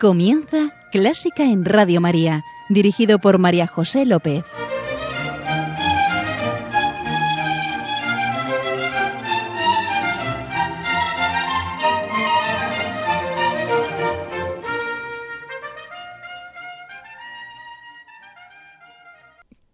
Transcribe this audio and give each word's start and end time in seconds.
Comienza 0.00 0.76
Clásica 0.92 1.42
en 1.42 1.64
Radio 1.64 2.00
María, 2.00 2.44
dirigido 2.68 3.18
por 3.18 3.38
María 3.38 3.66
José 3.66 4.06
López. 4.06 4.44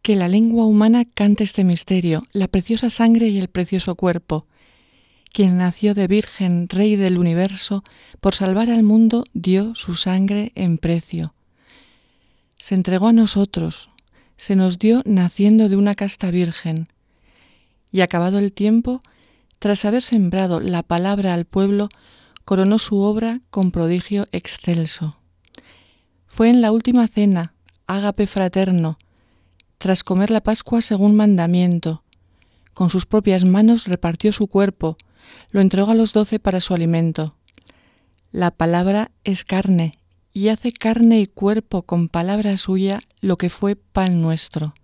Que 0.00 0.16
la 0.16 0.28
lengua 0.28 0.64
humana 0.64 1.04
cante 1.04 1.44
este 1.44 1.64
misterio, 1.64 2.22
la 2.32 2.48
preciosa 2.48 2.88
sangre 2.88 3.28
y 3.28 3.36
el 3.36 3.48
precioso 3.48 3.94
cuerpo. 3.94 4.46
Quien 5.34 5.58
nació 5.58 5.94
de 5.94 6.06
Virgen, 6.06 6.68
Rey 6.68 6.94
del 6.94 7.18
universo, 7.18 7.82
por 8.20 8.36
salvar 8.36 8.70
al 8.70 8.84
mundo 8.84 9.24
dio 9.32 9.74
su 9.74 9.96
sangre 9.96 10.52
en 10.54 10.78
precio. 10.78 11.34
Se 12.56 12.76
entregó 12.76 13.08
a 13.08 13.12
nosotros, 13.12 13.90
se 14.36 14.54
nos 14.54 14.78
dio 14.78 15.02
naciendo 15.04 15.68
de 15.68 15.74
una 15.74 15.96
casta 15.96 16.30
virgen. 16.30 16.86
Y 17.90 18.02
acabado 18.02 18.38
el 18.38 18.52
tiempo, 18.52 19.02
tras 19.58 19.84
haber 19.84 20.04
sembrado 20.04 20.60
la 20.60 20.84
palabra 20.84 21.34
al 21.34 21.46
pueblo, 21.46 21.88
coronó 22.44 22.78
su 22.78 23.00
obra 23.00 23.40
con 23.50 23.72
prodigio 23.72 24.26
excelso. 24.30 25.18
Fue 26.26 26.48
en 26.48 26.60
la 26.60 26.70
última 26.70 27.08
cena, 27.08 27.54
ágape 27.88 28.28
fraterno, 28.28 28.98
tras 29.78 30.04
comer 30.04 30.30
la 30.30 30.42
Pascua 30.42 30.80
según 30.80 31.16
mandamiento. 31.16 32.04
Con 32.72 32.88
sus 32.88 33.04
propias 33.04 33.44
manos 33.44 33.88
repartió 33.88 34.32
su 34.32 34.46
cuerpo, 34.46 34.96
lo 35.50 35.60
entregó 35.60 35.92
a 35.92 35.94
los 35.94 36.12
doce 36.12 36.38
para 36.38 36.60
su 36.60 36.74
alimento. 36.74 37.36
La 38.32 38.50
palabra 38.50 39.10
es 39.22 39.44
carne, 39.44 39.98
y 40.32 40.48
hace 40.48 40.72
carne 40.72 41.20
y 41.20 41.26
cuerpo 41.26 41.82
con 41.82 42.08
palabra 42.08 42.56
suya 42.56 43.00
lo 43.20 43.38
que 43.38 43.48
fue 43.48 43.76
pan 43.76 44.20
nuestro. 44.20 44.74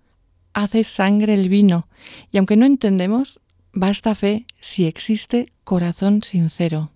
Hace 0.53 0.85
sangre 0.85 1.35
el 1.35 1.49
vino, 1.49 1.89
y 2.31 2.39
aunque 2.39 2.57
no 2.57 2.67
entendemos, 2.67 3.41
basta 3.73 4.15
fe 4.15 4.47
si 4.61 4.87
existe 4.87 5.53
corazón 5.65 6.23
sincero. 6.23 6.91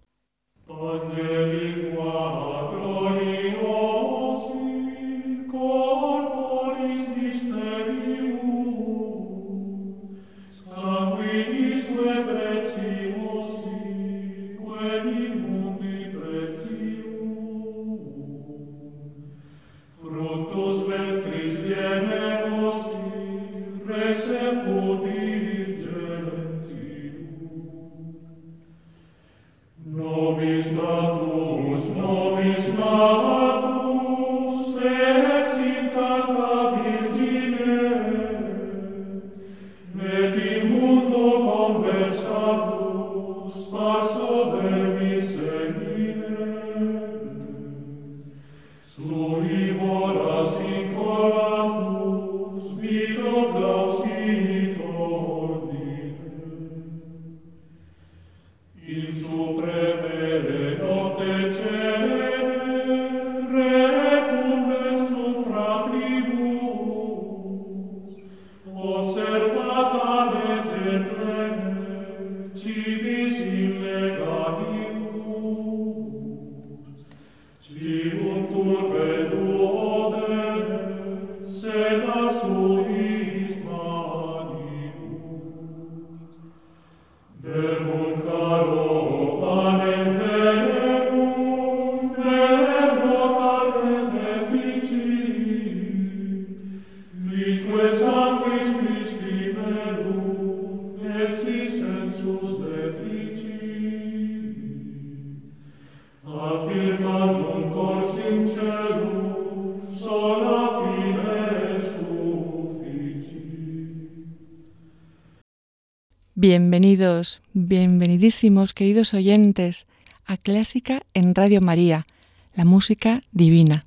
Bienvenidos, 116.47 117.41
bienvenidísimos 117.55 118.75
queridos 118.75 119.15
oyentes 119.15 119.87
a 120.27 120.37
Clásica 120.37 121.06
en 121.15 121.34
Radio 121.34 121.62
María, 121.62 122.06
la 122.55 122.66
música 122.66 123.22
divina. 123.32 123.87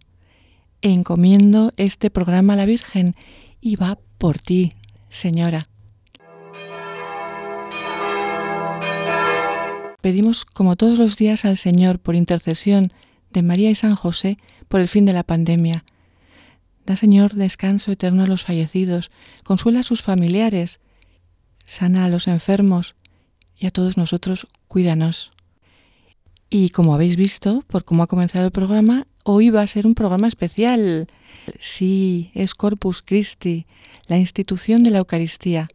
Encomiendo 0.81 1.72
este 1.78 2.09
programa 2.09 2.53
a 2.53 2.56
la 2.56 2.66
Virgen 2.66 3.13
y 3.62 3.75
va 3.75 4.00
por 4.17 4.40
ti, 4.40 4.73
Señora. 5.09 5.69
Pedimos 10.01 10.44
como 10.44 10.75
todos 10.75 10.97
los 10.97 11.16
días 11.16 11.46
al 11.46 11.57
Señor 11.57 12.00
por 12.00 12.16
intercesión 12.16 12.91
de 13.29 13.44
María 13.44 13.69
y 13.69 13.75
San 13.75 13.94
José 13.94 14.40
por 14.67 14.79
el 14.79 14.88
fin 14.88 15.06
de 15.06 15.13
la 15.13 15.22
pandemia. 15.22 15.85
Da 16.88 16.96
Señor 16.96 17.35
descanso 17.35 17.91
eterno 17.91 18.23
a 18.23 18.28
los 18.28 18.41
fallecidos, 18.41 19.12
consuela 19.44 19.81
a 19.81 19.84
sus 19.84 20.01
familiares, 20.01 20.79
sana 21.67 22.05
a 22.05 22.09
los 22.09 22.28
enfermos 22.28 22.95
y 23.55 23.67
a 23.67 23.72
todos 23.72 23.97
nosotros 23.97 24.47
cuídanos. 24.67 25.31
Y 26.50 26.69
como 26.69 26.95
habéis 26.95 27.17
visto, 27.17 27.63
por 27.67 27.83
cómo 27.83 28.03
ha 28.03 28.07
comenzado 28.07 28.45
el 28.45 28.51
programa, 28.51 29.05
hoy 29.23 29.50
va 29.50 29.61
a 29.61 29.67
ser 29.67 29.85
un 29.85 29.94
programa 29.94 30.28
especial. 30.28 31.07
Sí, 31.59 32.31
es 32.33 32.55
Corpus 32.55 33.03
Christi, 33.03 33.67
la 34.07 34.17
institución 34.17 34.81
de 34.81 34.91
la 34.91 35.00
Eucaristía. 35.00 35.67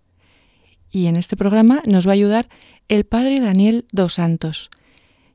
Y 0.91 1.07
en 1.07 1.17
este 1.17 1.37
programa 1.37 1.83
nos 1.87 2.07
va 2.07 2.13
a 2.13 2.15
ayudar 2.15 2.49
el 2.89 3.05
Padre 3.05 3.41
Daniel 3.41 3.87
dos 3.93 4.15
Santos, 4.15 4.71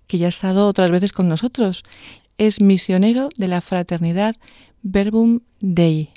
que 0.08 0.18
ya 0.18 0.26
ha 0.26 0.30
estado 0.30 0.68
otras 0.68 0.90
veces 0.90 1.14
con 1.14 1.28
nosotros. 1.30 1.84
Es 2.40 2.62
misionero 2.62 3.30
de 3.38 3.48
la 3.48 3.62
Fraternidad 3.62 4.36
Verbum 4.82 5.42
Dei. 5.60 6.10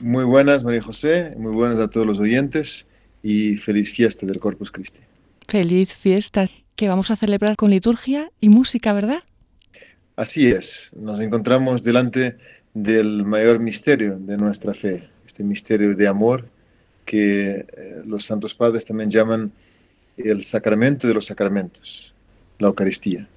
Muy 0.00 0.24
buenas, 0.24 0.64
María 0.64 0.82
José, 0.82 1.34
muy 1.38 1.52
buenas 1.52 1.78
a 1.78 1.88
todos 1.88 2.06
los 2.06 2.18
oyentes 2.18 2.86
y 3.22 3.56
feliz 3.56 3.92
fiesta 3.92 4.26
del 4.26 4.38
Corpus 4.38 4.70
Christi. 4.70 5.00
Feliz 5.46 5.92
fiesta 5.92 6.48
que 6.76 6.88
vamos 6.88 7.10
a 7.10 7.16
celebrar 7.16 7.56
con 7.56 7.70
liturgia 7.70 8.30
y 8.40 8.48
música, 8.48 8.92
¿verdad? 8.92 9.22
Así 10.16 10.48
es, 10.48 10.90
nos 10.94 11.20
encontramos 11.20 11.82
delante 11.82 12.36
del 12.74 13.24
mayor 13.24 13.58
misterio 13.60 14.18
de 14.18 14.36
nuestra 14.36 14.74
fe, 14.74 15.08
este 15.26 15.44
misterio 15.44 15.94
de 15.94 16.08
amor 16.08 16.48
que 17.04 17.66
eh, 17.76 18.02
los 18.06 18.24
santos 18.24 18.54
padres 18.54 18.84
también 18.84 19.10
llaman 19.10 19.52
el 20.16 20.42
sacramento 20.42 21.08
de 21.08 21.14
los 21.14 21.26
sacramentos, 21.26 22.14
la 22.58 22.68
Eucaristía. 22.68 23.28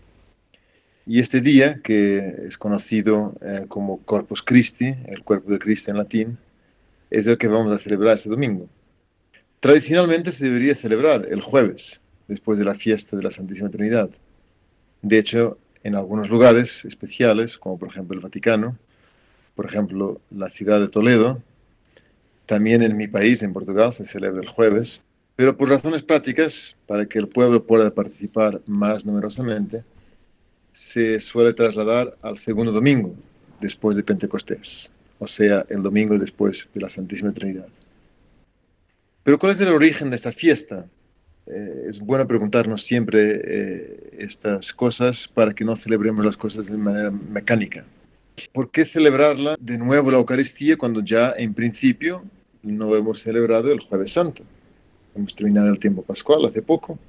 Y 1.08 1.20
este 1.20 1.40
día, 1.40 1.81
que 1.84 2.46
es 2.48 2.58
conocido 2.58 3.36
eh, 3.42 3.66
como 3.68 4.00
Corpus 4.00 4.42
Christi, 4.42 4.96
el 5.06 5.24
cuerpo 5.24 5.52
de 5.52 5.60
Cristo 5.60 5.92
en 5.92 5.98
latín, 5.98 6.38
es 7.10 7.28
el 7.28 7.38
que 7.38 7.48
vamos 7.48 7.74
a 7.74 7.78
celebrar 7.78 8.16
este 8.16 8.30
domingo. 8.30 8.68
Tradicionalmente 9.60 10.31
se 10.31 10.46
debería 10.46 10.75
celebrar 10.75 11.28
el 11.30 11.42
jueves, 11.42 12.02
después 12.28 12.60
de 12.60 12.66
la 12.66 12.75
fiesta 12.75 13.16
de 13.18 13.24
la 13.24 13.31
Santísima 13.31 13.69
Trinidad. 13.69 14.10
De 15.02 15.18
hecho, 15.18 15.57
en 15.84 15.96
algunos 15.96 16.30
lugares 16.30 16.86
especiales, 16.86 17.57
como 17.57 17.78
por 17.78 17.90
ejemplo 17.90 18.16
el 18.16 18.22
Vaticano, 18.22 18.78
por 19.56 19.66
ejemplo 19.66 20.19
la 20.31 20.50
ciudad 20.50 20.80
de 20.80 20.88
Toledo, 20.88 21.42
también 22.46 22.84
en 22.84 22.96
mi 22.98 23.07
país, 23.07 23.42
en 23.44 23.54
Portugal, 23.54 23.94
se 23.94 24.06
celebra 24.06 24.42
el 24.42 24.48
jueves, 24.48 25.04
pero 25.36 25.57
por 25.57 25.69
razones 25.69 26.04
prácticas, 26.04 26.75
para 26.88 27.06
que 27.06 27.19
el 27.19 27.28
pueblo 27.28 27.66
pueda 27.66 27.94
participar 27.94 28.62
más 28.66 29.06
numerosamente, 29.06 29.84
se 30.72 31.19
suele 31.19 31.54
trasladar 31.54 32.18
al 32.22 32.38
segundo 32.38 32.72
domingo, 32.72 33.16
después 33.60 33.96
de 33.98 34.04
Pentecostés, 34.04 34.92
o 35.19 35.28
sea, 35.28 35.66
el 35.69 35.81
domingo 35.81 36.18
después 36.18 36.69
de 36.74 36.81
la 36.81 36.90
Santísima 36.90 37.31
Trinidad. 37.31 37.68
Pero 39.25 39.39
¿cuál 39.39 39.54
es 39.54 39.60
el 39.60 39.69
origen 39.69 40.12
de 40.12 40.18
esta 40.18 40.31
fiesta? 40.31 40.86
Eh, 41.48 41.86
es 41.89 42.00
bueno 42.00 42.27
preguntarnos 42.27 42.83
siempre 42.83 43.42
eh, 43.44 44.18
estas 44.19 44.72
cosas 44.72 45.27
para 45.27 45.51
que 45.51 45.66
no 45.66 45.75
celebremos 45.75 46.24
las 46.24 46.38
cosas 46.38 46.68
de 46.68 46.77
manera 46.77 47.10
mecánica. 47.10 47.86
¿Por 48.54 48.69
qué 48.69 48.86
celebrarla 48.86 49.56
de 49.60 49.80
nuevo 49.80 50.12
la 50.12 50.18
Eucaristía 50.18 50.77
cuando 50.77 51.01
ya 51.01 51.33
en 51.36 51.56
principio 51.56 52.24
no 52.62 52.95
hemos 52.95 53.22
celebrado 53.22 53.72
el 53.72 53.80
jueves 53.80 54.12
santo? 54.12 54.44
Hemos 55.16 55.33
terminado 55.33 55.69
el 55.69 55.80
tiempo 55.80 56.04
pascual 56.04 56.45
hace 56.45 56.62
poco 56.62 57.00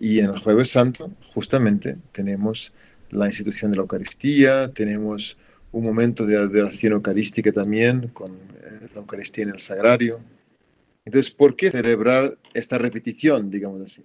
y 0.00 0.18
en 0.18 0.30
el 0.30 0.40
jueves 0.40 0.68
santo 0.68 1.12
justamente 1.32 1.96
tenemos 2.10 2.72
la 3.10 3.28
institución 3.28 3.70
de 3.70 3.76
la 3.76 3.82
Eucaristía, 3.82 4.72
tenemos 4.72 5.36
un 5.70 5.84
momento 5.84 6.26
de 6.26 6.38
adoración 6.38 6.94
eucarística 6.94 7.52
también 7.52 8.08
con 8.08 8.32
eh, 8.32 8.88
la 8.92 9.00
Eucaristía 9.00 9.44
en 9.44 9.50
el 9.50 9.60
sagrario. 9.60 10.18
Entonces, 11.04 11.32
¿por 11.32 11.56
qué 11.56 11.70
celebrar 11.70 12.38
esta 12.54 12.78
repetición, 12.78 13.50
digamos 13.50 13.82
así? 13.82 14.04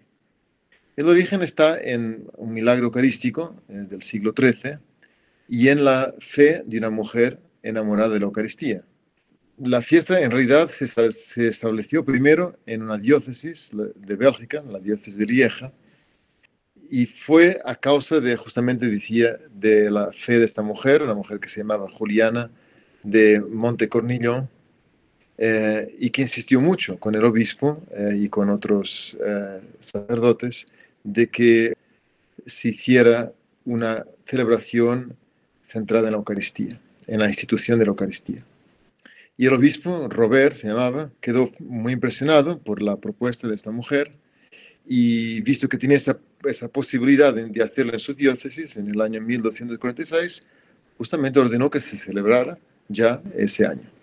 El 0.96 1.08
origen 1.08 1.44
está 1.44 1.80
en 1.80 2.28
un 2.38 2.54
milagro 2.54 2.86
eucarístico 2.86 3.56
eh, 3.70 3.86
del 3.88 4.02
siglo 4.02 4.34
XIII 4.36 4.80
y 5.48 5.70
en 5.70 5.86
la 5.86 6.14
fe 6.20 6.64
de 6.66 6.80
una 6.80 6.90
mujer 6.90 7.40
enamorada 7.62 8.10
de 8.10 8.20
la 8.20 8.26
Eucaristía. 8.26 8.84
La 9.60 9.82
fiesta 9.82 10.20
en 10.22 10.32
realidad 10.32 10.70
se 10.70 11.48
estableció 11.48 12.04
primero 12.04 12.58
en 12.66 12.84
una 12.84 12.98
diócesis 12.98 13.72
de 13.74 14.16
Bélgica, 14.16 14.64
la 14.68 14.80
diócesis 14.80 15.18
de 15.18 15.26
Lieja, 15.26 15.74
y 16.90 17.06
fue 17.06 17.60
a 17.66 17.76
causa 17.76 18.20
de, 18.20 18.36
justamente 18.36 18.88
decía, 18.88 19.38
de 19.52 19.90
la 19.92 20.12
fe 20.14 20.40
de 20.40 20.46
esta 20.46 20.62
mujer, 20.62 21.04
una 21.04 21.16
mujer 21.16 21.40
que 21.40 21.50
se 21.50 21.62
llamaba 21.62 21.90
Juliana 21.90 22.52
de 23.04 23.42
Montecornillon, 23.42 24.50
eh, 25.39 25.95
y 26.00 26.10
que 26.10 26.24
insistió 26.24 26.60
mucho 26.60 26.98
con 26.98 27.13
el 27.13 27.24
obispo 27.24 27.84
eh, 27.95 28.18
y 28.18 28.28
con 28.28 28.50
otros 28.50 29.16
eh, 29.24 29.60
sacerdotes 29.80 30.68
de 31.04 31.28
que 31.28 31.74
se 32.48 32.69
hiciera 32.69 33.31
una 33.63 34.04
celebración 34.25 35.16
centrada 35.62 36.07
en 36.07 36.13
la 36.13 36.18
Eucaristía, 36.18 36.80
en 37.06 37.19
la 37.19 37.28
institución 37.28 37.78
de 37.78 37.86
la 37.86 37.89
Eucaristía. 37.89 38.39
Y 39.38 39.45
el 39.45 39.54
obispo, 39.54 40.07
Robert 40.10 40.56
se 40.56 40.69
llamaba, 40.69 41.12
quedó 41.22 41.51
muy 41.60 41.94
impresionado 41.94 42.57
por 42.57 42.81
la 42.81 42.98
propuesta 42.98 43.48
de 43.48 43.54
esta 43.54 43.69
mujer 43.69 44.13
y 44.88 45.42
visto 45.42 45.69
que 45.69 45.78
tenía 45.78 45.98
esa, 45.98 46.18
esa 46.45 46.68
posibilidad 46.68 47.31
de, 47.31 47.62
hacerlo 47.62 47.94
en 47.94 48.00
su 48.00 48.16
diócesis 48.16 48.75
en 48.78 48.89
el 48.89 49.00
año 49.01 49.22
1246, 49.22 50.48
justamente 50.98 51.39
ordenó 51.39 51.69
que 51.69 51.80
se 51.80 51.95
celebrara 51.95 52.57
ya 52.89 53.22
ese 53.36 53.68
año 53.68 53.97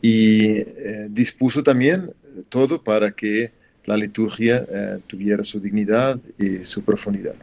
y 0.00 0.58
eh, 0.58 1.08
dispuso 1.10 1.62
también 1.62 2.12
todo 2.48 2.82
para 2.82 3.12
que 3.12 3.52
la 3.84 3.96
liturgia 3.96 4.66
eh, 4.68 4.98
tuviera 5.06 5.44
su 5.44 5.60
dignidad 5.60 6.18
y 6.38 6.64
su 6.64 6.82
profundidad. 6.82 7.34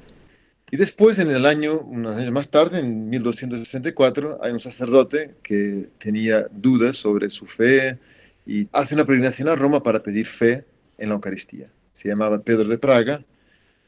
Y 0.69 0.75
después, 0.75 1.17
en 1.19 1.31
el 1.31 1.45
año, 1.45 1.79
unos 1.79 2.17
años 2.17 2.31
más 2.31 2.49
tarde, 2.49 2.79
en 2.79 3.09
1264, 3.09 4.39
hay 4.41 4.51
un 4.51 4.59
sacerdote 4.59 5.35
que 5.41 5.87
tenía 5.97 6.47
dudas 6.51 6.97
sobre 6.97 7.29
su 7.29 7.45
fe 7.45 7.97
y 8.45 8.67
hace 8.73 8.95
una 8.95 9.05
peregrinación 9.05 9.47
a 9.47 9.55
Roma 9.55 9.81
para 9.81 10.03
pedir 10.03 10.25
fe 10.25 10.65
en 10.97 11.09
la 11.09 11.15
Eucaristía. 11.15 11.67
Se 11.93 12.09
llamaba 12.09 12.41
Pedro 12.41 12.67
de 12.67 12.77
Praga. 12.77 13.23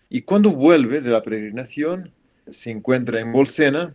Y 0.10 0.22
cuando 0.22 0.52
vuelve 0.52 1.02
de 1.02 1.12
la 1.12 1.22
peregrinación, 1.22 2.12
se 2.48 2.72
encuentra 2.72 3.20
en 3.20 3.32
Bolsena 3.32 3.94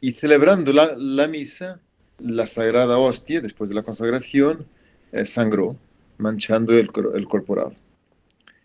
y 0.00 0.12
celebrando 0.12 0.72
la, 0.72 0.94
la 0.96 1.26
misa, 1.26 1.80
la 2.18 2.46
sagrada 2.46 2.98
hostia, 2.98 3.40
después 3.40 3.68
de 3.70 3.76
la 3.76 3.82
consagración, 3.82 4.66
eh, 5.12 5.26
sangró, 5.26 5.76
manchando 6.18 6.72
el, 6.72 6.90
el, 7.14 7.28
corporal. 7.28 7.76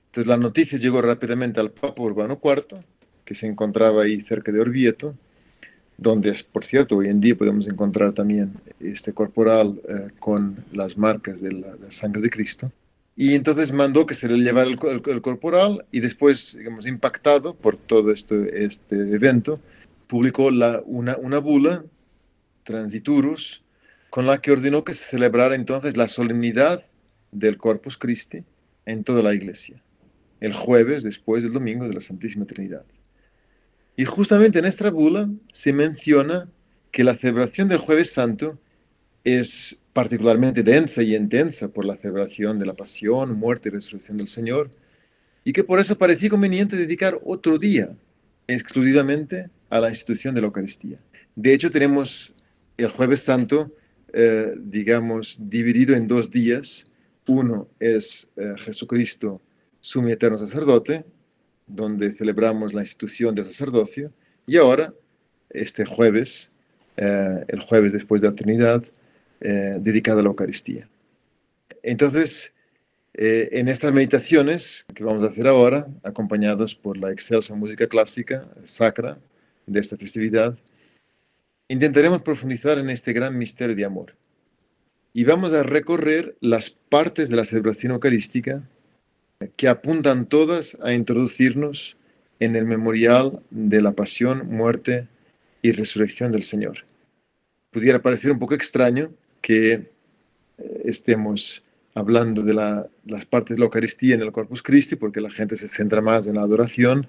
Entonces 0.07 0.27
la 0.27 0.37
noticia 0.37 0.79
llegó 0.79 1.01
rápidamente 1.01 1.59
al 1.59 1.71
Papa 1.71 2.01
Urbano 2.01 2.39
IV, 2.43 2.83
que 3.25 3.35
se 3.35 3.47
encontraba 3.47 4.03
ahí 4.03 4.21
cerca 4.21 4.51
de 4.51 4.59
Orvieto, 4.59 5.15
donde, 5.97 6.33
por 6.51 6.63
cierto, 6.63 6.97
hoy 6.97 7.09
en 7.09 7.19
día 7.19 7.35
podemos 7.35 7.67
encontrar 7.67 8.13
también 8.13 8.53
este 8.79 9.13
corporal 9.13 9.81
eh, 9.87 10.07
con 10.17 10.63
las 10.71 10.97
marcas 10.97 11.41
de 11.41 11.51
la, 11.51 11.75
sangre 11.89 12.21
de 12.21 12.29
Cristo. 12.29 12.71
Y 13.15 13.35
entonces 13.35 13.73
mandó 13.73 14.05
que 14.05 14.15
se 14.15 14.29
le 14.29 14.37
llevara 14.37 14.69
el, 14.69 14.79
el, 15.05 15.21
corporal 15.21 15.85
y 15.91 15.99
después, 15.99 16.55
digamos, 16.57 16.87
impactado 16.87 17.53
por 17.53 17.77
todo 17.77 18.11
este, 18.13 18.63
este 18.63 18.95
evento, 18.95 19.59
publicó 20.07 20.51
la, 20.51 20.81
una, 20.85 21.17
una 21.17 21.39
bula 21.39 21.83
Transiturus, 22.69 23.65
con 24.11 24.27
la 24.27 24.41
que 24.41 24.51
ordenó 24.51 24.83
que 24.83 24.93
se 24.93 25.03
celebrara 25.03 25.55
entonces 25.55 25.97
la 25.97 26.07
solemnidad 26.07 26.85
del 27.31 27.57
Corpus 27.57 27.97
Christi 27.97 28.43
en 28.85 29.03
toda 29.03 29.23
la 29.23 29.33
iglesia, 29.33 29.81
el 30.39 30.53
jueves 30.53 31.01
después 31.01 31.41
del 31.41 31.53
domingo 31.53 31.87
de 31.87 31.95
la 31.95 31.99
Santísima 31.99 32.45
Trinidad. 32.45 32.85
Y 33.95 34.05
justamente 34.05 34.59
en 34.59 34.65
esta 34.65 34.91
bula 34.91 35.27
se 35.51 35.73
menciona 35.73 36.47
que 36.91 37.03
la 37.03 37.15
celebración 37.15 37.67
del 37.67 37.79
jueves 37.79 38.11
santo 38.13 38.59
es 39.23 39.81
particularmente 39.91 40.61
densa 40.61 41.01
y 41.01 41.15
intensa 41.15 41.69
por 41.69 41.85
la 41.85 41.97
celebración 41.97 42.59
de 42.59 42.67
la 42.67 42.75
pasión, 42.75 43.35
muerte 43.35 43.69
y 43.69 43.71
resurrección 43.71 44.17
del 44.17 44.27
Señor, 44.27 44.69
y 45.43 45.53
que 45.53 45.63
por 45.63 45.79
eso 45.79 45.97
parecía 45.97 46.29
conveniente 46.29 46.75
dedicar 46.75 47.19
otro 47.25 47.57
día 47.57 47.95
exclusivamente 48.45 49.49
a 49.71 49.79
la 49.79 49.89
institución 49.89 50.35
de 50.35 50.41
la 50.41 50.47
Eucaristía. 50.47 50.99
De 51.35 51.51
hecho, 51.51 51.71
tenemos 51.71 52.31
el 52.83 52.91
jueves 52.91 53.21
santo, 53.21 53.71
eh, 54.13 54.53
digamos, 54.57 55.37
dividido 55.49 55.95
en 55.95 56.07
dos 56.07 56.31
días. 56.31 56.87
Uno 57.27 57.67
es 57.79 58.31
eh, 58.35 58.53
Jesucristo, 58.57 59.41
sumo 59.79 60.07
eterno 60.09 60.39
sacerdote, 60.39 61.05
donde 61.67 62.11
celebramos 62.11 62.73
la 62.73 62.81
institución 62.81 63.35
del 63.35 63.45
sacerdocio, 63.45 64.11
y 64.47 64.57
ahora, 64.57 64.93
este 65.49 65.85
jueves, 65.85 66.49
eh, 66.97 67.45
el 67.47 67.61
jueves 67.61 67.93
después 67.93 68.21
de 68.21 68.29
la 68.29 68.35
Trinidad, 68.35 68.83
dedicado 69.41 70.19
a 70.19 70.23
la 70.23 70.27
Eucaristía. 70.27 70.89
Entonces, 71.81 72.51
en 73.13 73.69
estas 73.69 73.93
meditaciones 73.93 74.85
que 74.93 75.05
vamos 75.05 75.23
a 75.23 75.27
hacer 75.27 75.47
ahora, 75.47 75.87
acompañados 76.03 76.75
por 76.75 76.97
la 76.97 77.09
excelsa 77.13 77.55
música 77.55 77.87
clásica, 77.87 78.49
sacra, 78.65 79.17
de 79.69 79.79
esta 79.79 79.95
festividad, 79.97 80.57
intentaremos 81.69 82.23
profundizar 82.23 82.79
en 82.79 82.89
este 82.89 83.13
gran 83.13 83.37
misterio 83.37 83.75
de 83.75 83.85
amor. 83.85 84.15
Y 85.13 85.23
vamos 85.23 85.53
a 85.53 85.63
recorrer 85.63 86.35
las 86.41 86.71
partes 86.71 87.29
de 87.29 87.35
la 87.35 87.45
celebración 87.45 87.93
eucarística 87.93 88.63
que 89.55 89.67
apuntan 89.67 90.25
todas 90.25 90.77
a 90.81 90.93
introducirnos 90.93 91.95
en 92.39 92.55
el 92.55 92.65
memorial 92.65 93.41
de 93.49 93.81
la 93.81 93.93
pasión, 93.93 94.47
muerte 94.49 95.07
y 95.61 95.71
resurrección 95.71 96.31
del 96.31 96.43
Señor. 96.43 96.85
Pudiera 97.71 98.01
parecer 98.01 98.31
un 98.31 98.39
poco 98.39 98.55
extraño 98.55 99.11
que 99.41 99.73
eh, 99.73 100.81
estemos 100.85 101.63
hablando 101.93 102.41
de 102.41 102.53
las 102.53 103.25
partes 103.25 103.55
de 103.55 103.59
la 103.59 103.65
Eucaristía 103.65 104.15
en 104.15 104.21
el 104.21 104.31
Corpus 104.31 104.63
Christi, 104.63 104.95
porque 104.95 105.21
la 105.21 105.29
gente 105.29 105.55
se 105.55 105.67
centra 105.67 106.01
más 106.01 106.27
en 106.27 106.35
la 106.35 106.41
adoración, 106.41 107.07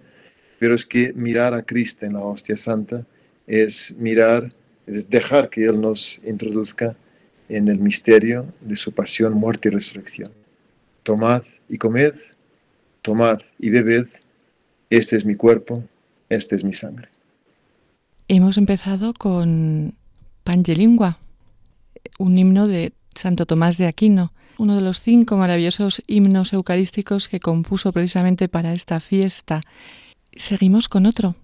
pero 0.58 0.74
es 0.74 0.84
que 0.84 1.12
mirar 1.14 1.54
a 1.54 1.62
Cristo 1.62 2.06
en 2.06 2.14
la 2.14 2.20
hostia 2.20 2.56
santa 2.56 3.06
es 3.50 3.96
mirar, 3.98 4.54
es 4.86 5.10
dejar 5.10 5.50
que 5.50 5.64
Él 5.64 5.80
nos 5.80 6.20
introduzca 6.24 6.96
en 7.48 7.66
el 7.66 7.80
misterio 7.80 8.46
de 8.60 8.76
su 8.76 8.92
pasión, 8.92 9.34
muerte 9.34 9.68
y 9.68 9.72
resurrección. 9.72 10.30
Tomad 11.02 11.42
y 11.68 11.76
comed, 11.76 12.14
tomad 13.02 13.40
y 13.58 13.70
bebed, 13.70 14.06
este 14.88 15.16
es 15.16 15.24
mi 15.24 15.34
cuerpo, 15.34 15.82
este 16.28 16.54
es 16.54 16.62
mi 16.62 16.72
sangre. 16.72 17.08
Hemos 18.28 18.56
empezado 18.56 19.14
con 19.14 19.94
Pangelingua, 20.44 21.18
un 22.20 22.38
himno 22.38 22.68
de 22.68 22.92
Santo 23.16 23.46
Tomás 23.46 23.78
de 23.78 23.86
Aquino, 23.86 24.32
uno 24.58 24.76
de 24.76 24.82
los 24.82 25.00
cinco 25.00 25.36
maravillosos 25.36 26.02
himnos 26.06 26.52
eucarísticos 26.52 27.26
que 27.26 27.40
compuso 27.40 27.92
precisamente 27.92 28.48
para 28.48 28.72
esta 28.72 29.00
fiesta. 29.00 29.62
Seguimos 30.36 30.88
con 30.88 31.06
otro, 31.06 31.34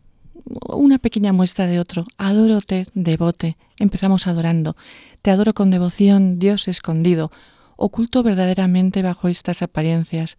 una 0.69 0.99
pequeña 0.99 1.33
muestra 1.33 1.67
de 1.67 1.79
otro. 1.79 2.05
Adórote, 2.17 2.87
devote. 2.95 3.57
Empezamos 3.79 4.27
adorando. 4.27 4.77
Te 5.23 5.31
adoro 5.31 5.55
con 5.55 5.71
devoción, 5.71 6.39
Dios 6.39 6.69
escondido, 6.69 7.31
oculto 7.77 8.23
verdaderamente 8.23 9.03
bajo 9.03 9.29
estas 9.29 9.63
apariencias. 9.63 10.37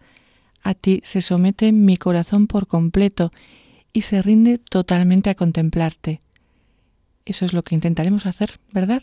A 0.64 0.74
ti 0.74 1.02
se 1.04 1.22
somete 1.22 1.72
mi 1.72 1.98
corazón 1.98 2.48
por 2.48 2.68
completo 2.68 3.32
y 3.94 4.02
se 4.02 4.22
rinde 4.22 4.58
totalmente 4.58 5.30
a 5.30 5.36
contemplarte. 5.36 6.22
Eso 7.26 7.46
es 7.46 7.54
lo 7.54 7.64
que 7.64 7.76
intentaremos 7.76 8.26
hacer, 8.26 8.60
¿verdad? 8.72 9.02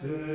figuris 0.00 0.29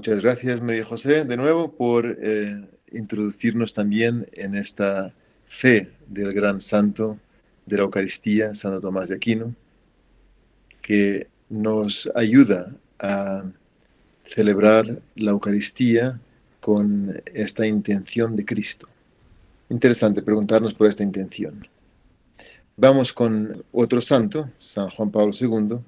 Muchas 0.00 0.22
gracias, 0.22 0.62
María 0.62 0.82
José, 0.82 1.26
de 1.26 1.36
nuevo 1.36 1.76
por 1.76 2.16
eh, 2.22 2.69
introducirnos 2.92 3.74
también 3.74 4.28
en 4.32 4.54
esta 4.54 5.12
fe 5.46 5.90
del 6.06 6.32
gran 6.32 6.60
santo 6.60 7.18
de 7.66 7.76
la 7.76 7.82
Eucaristía, 7.82 8.54
Santo 8.54 8.80
Tomás 8.80 9.08
de 9.08 9.16
Aquino, 9.16 9.54
que 10.82 11.28
nos 11.48 12.10
ayuda 12.14 12.74
a 12.98 13.44
celebrar 14.24 15.00
la 15.16 15.32
Eucaristía 15.32 16.20
con 16.60 17.20
esta 17.32 17.66
intención 17.66 18.36
de 18.36 18.44
Cristo. 18.44 18.88
Interesante 19.68 20.22
preguntarnos 20.22 20.74
por 20.74 20.86
esta 20.86 21.02
intención. 21.02 21.66
Vamos 22.76 23.12
con 23.12 23.64
otro 23.72 24.00
santo, 24.00 24.50
San 24.56 24.88
Juan 24.90 25.10
Pablo 25.10 25.32
II, 25.38 25.78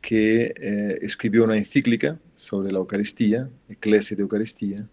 que 0.00 0.52
eh, 0.56 0.98
escribió 1.02 1.44
una 1.44 1.56
encíclica 1.56 2.18
sobre 2.34 2.72
la 2.72 2.78
Eucaristía, 2.78 3.48
Eclesia 3.68 4.16
de 4.16 4.22
Eucaristía, 4.22 4.86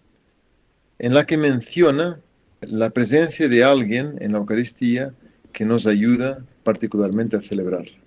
en 1.01 1.15
la 1.15 1.25
que 1.25 1.35
menciona 1.35 2.21
la 2.61 2.91
presencia 2.91 3.49
de 3.49 3.63
alguien 3.63 4.17
en 4.19 4.33
la 4.33 4.37
Eucaristía 4.37 5.15
que 5.51 5.65
nos 5.65 5.87
ayuda 5.87 6.45
particularmente 6.63 7.35
a 7.35 7.41
celebrarla. 7.41 7.97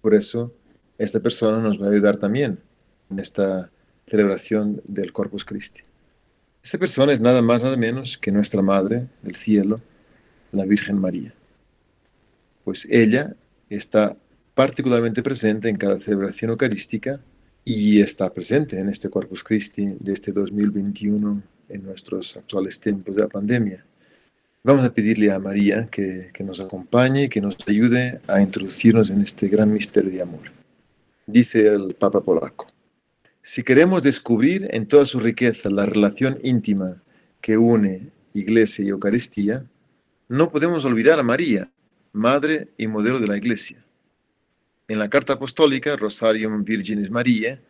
Por 0.00 0.14
eso, 0.14 0.52
esta 0.98 1.20
persona 1.20 1.60
nos 1.60 1.80
va 1.80 1.86
a 1.86 1.90
ayudar 1.90 2.16
también 2.16 2.58
en 3.08 3.20
esta 3.20 3.70
celebración 4.08 4.82
del 4.84 5.12
Corpus 5.12 5.44
Christi. 5.44 5.82
Esta 6.60 6.76
persona 6.76 7.12
es 7.12 7.20
nada 7.20 7.40
más, 7.40 7.62
nada 7.62 7.76
menos 7.76 8.18
que 8.18 8.32
nuestra 8.32 8.62
Madre 8.62 9.06
del 9.22 9.36
Cielo, 9.36 9.76
la 10.50 10.66
Virgen 10.66 11.00
María. 11.00 11.32
Pues 12.64 12.84
ella 12.90 13.36
está 13.68 14.16
particularmente 14.54 15.22
presente 15.22 15.68
en 15.68 15.76
cada 15.76 16.00
celebración 16.00 16.50
eucarística 16.50 17.20
y 17.64 18.00
está 18.00 18.28
presente 18.34 18.80
en 18.80 18.88
este 18.88 19.08
Corpus 19.08 19.44
Christi 19.44 19.94
de 20.00 20.14
este 20.14 20.32
2021 20.32 21.59
en 21.70 21.84
nuestros 21.84 22.36
actuales 22.36 22.78
tiempos 22.80 23.14
de 23.14 23.22
la 23.22 23.28
pandemia. 23.28 23.84
Vamos 24.62 24.84
a 24.84 24.92
pedirle 24.92 25.32
a 25.32 25.38
María 25.38 25.88
que, 25.90 26.30
que 26.34 26.44
nos 26.44 26.60
acompañe 26.60 27.24
y 27.24 27.28
que 27.28 27.40
nos 27.40 27.56
ayude 27.66 28.20
a 28.26 28.42
introducirnos 28.42 29.10
en 29.10 29.22
este 29.22 29.48
gran 29.48 29.72
misterio 29.72 30.10
de 30.10 30.22
amor. 30.22 30.52
Dice 31.26 31.66
el 31.66 31.94
Papa 31.94 32.20
polaco, 32.20 32.66
si 33.42 33.62
queremos 33.62 34.02
descubrir 34.02 34.68
en 34.72 34.86
toda 34.86 35.06
su 35.06 35.18
riqueza 35.18 35.70
la 35.70 35.86
relación 35.86 36.38
íntima 36.42 37.02
que 37.40 37.56
une 37.56 38.08
Iglesia 38.34 38.84
y 38.84 38.88
Eucaristía, 38.88 39.64
no 40.28 40.50
podemos 40.50 40.84
olvidar 40.84 41.18
a 41.18 41.22
María, 41.22 41.70
madre 42.12 42.68
y 42.76 42.86
modelo 42.86 43.18
de 43.18 43.26
la 43.26 43.36
Iglesia 43.36 43.84
en 44.90 44.98
la 44.98 45.08
carta 45.08 45.34
apostólica 45.34 45.94
Rosarium 45.94 46.64
Virginis 46.64 47.12
Mariae, 47.12 47.60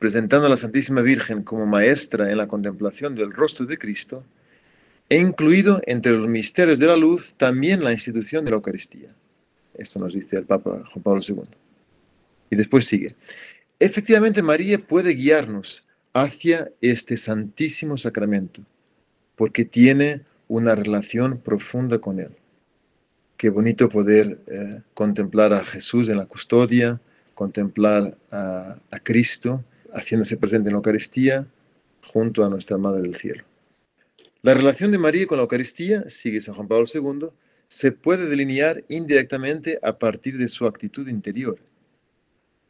presentando 0.00 0.46
a 0.46 0.48
la 0.48 0.56
Santísima 0.56 1.02
Virgen 1.02 1.42
como 1.42 1.66
maestra 1.66 2.32
en 2.32 2.38
la 2.38 2.48
contemplación 2.48 3.14
del 3.14 3.32
rostro 3.32 3.66
de 3.66 3.76
Cristo, 3.76 4.24
he 5.10 5.18
incluido 5.18 5.82
entre 5.86 6.12
los 6.12 6.26
misterios 6.26 6.78
de 6.78 6.86
la 6.86 6.96
luz 6.96 7.34
también 7.36 7.84
la 7.84 7.92
institución 7.92 8.44
de 8.44 8.50
la 8.50 8.56
Eucaristía. 8.56 9.08
Esto 9.74 9.98
nos 9.98 10.14
dice 10.14 10.38
el 10.38 10.46
Papa 10.46 10.82
Juan 10.90 11.02
Pablo 11.02 11.20
II. 11.28 11.42
Y 12.48 12.56
después 12.56 12.86
sigue. 12.86 13.14
Efectivamente, 13.78 14.42
María 14.42 14.78
puede 14.78 15.12
guiarnos 15.12 15.86
hacia 16.14 16.72
este 16.80 17.18
santísimo 17.18 17.98
sacramento, 17.98 18.62
porque 19.36 19.66
tiene 19.66 20.22
una 20.48 20.74
relación 20.74 21.38
profunda 21.38 21.98
con 21.98 22.20
él. 22.20 22.30
Qué 23.36 23.50
bonito 23.50 23.90
poder 23.90 24.38
eh, 24.46 24.80
contemplar 24.94 25.52
a 25.52 25.62
Jesús 25.62 26.08
en 26.08 26.16
la 26.16 26.26
custodia, 26.26 27.00
contemplar 27.34 28.16
a, 28.30 28.76
Cristo 29.02 29.62
haciéndose 29.94 30.36
presente 30.36 30.68
en 30.68 30.74
la 30.74 30.78
Eucaristía 30.78 31.46
junto 32.06 32.44
a 32.44 32.48
nuestra 32.48 32.78
Madre 32.78 33.02
del 33.02 33.16
Cielo. 33.16 33.44
La 34.42 34.54
relación 34.54 34.90
de 34.90 34.98
María 34.98 35.26
con 35.26 35.36
la 35.36 35.42
Eucaristía, 35.42 36.08
sigue 36.08 36.40
San 36.40 36.54
Juan 36.54 36.68
Pablo 36.68 36.86
II, 36.92 37.28
se 37.68 37.92
puede 37.92 38.26
delinear 38.26 38.84
indirectamente 38.88 39.78
a 39.82 39.98
partir 39.98 40.38
de 40.38 40.48
su 40.48 40.66
actitud 40.66 41.06
interior. 41.08 41.58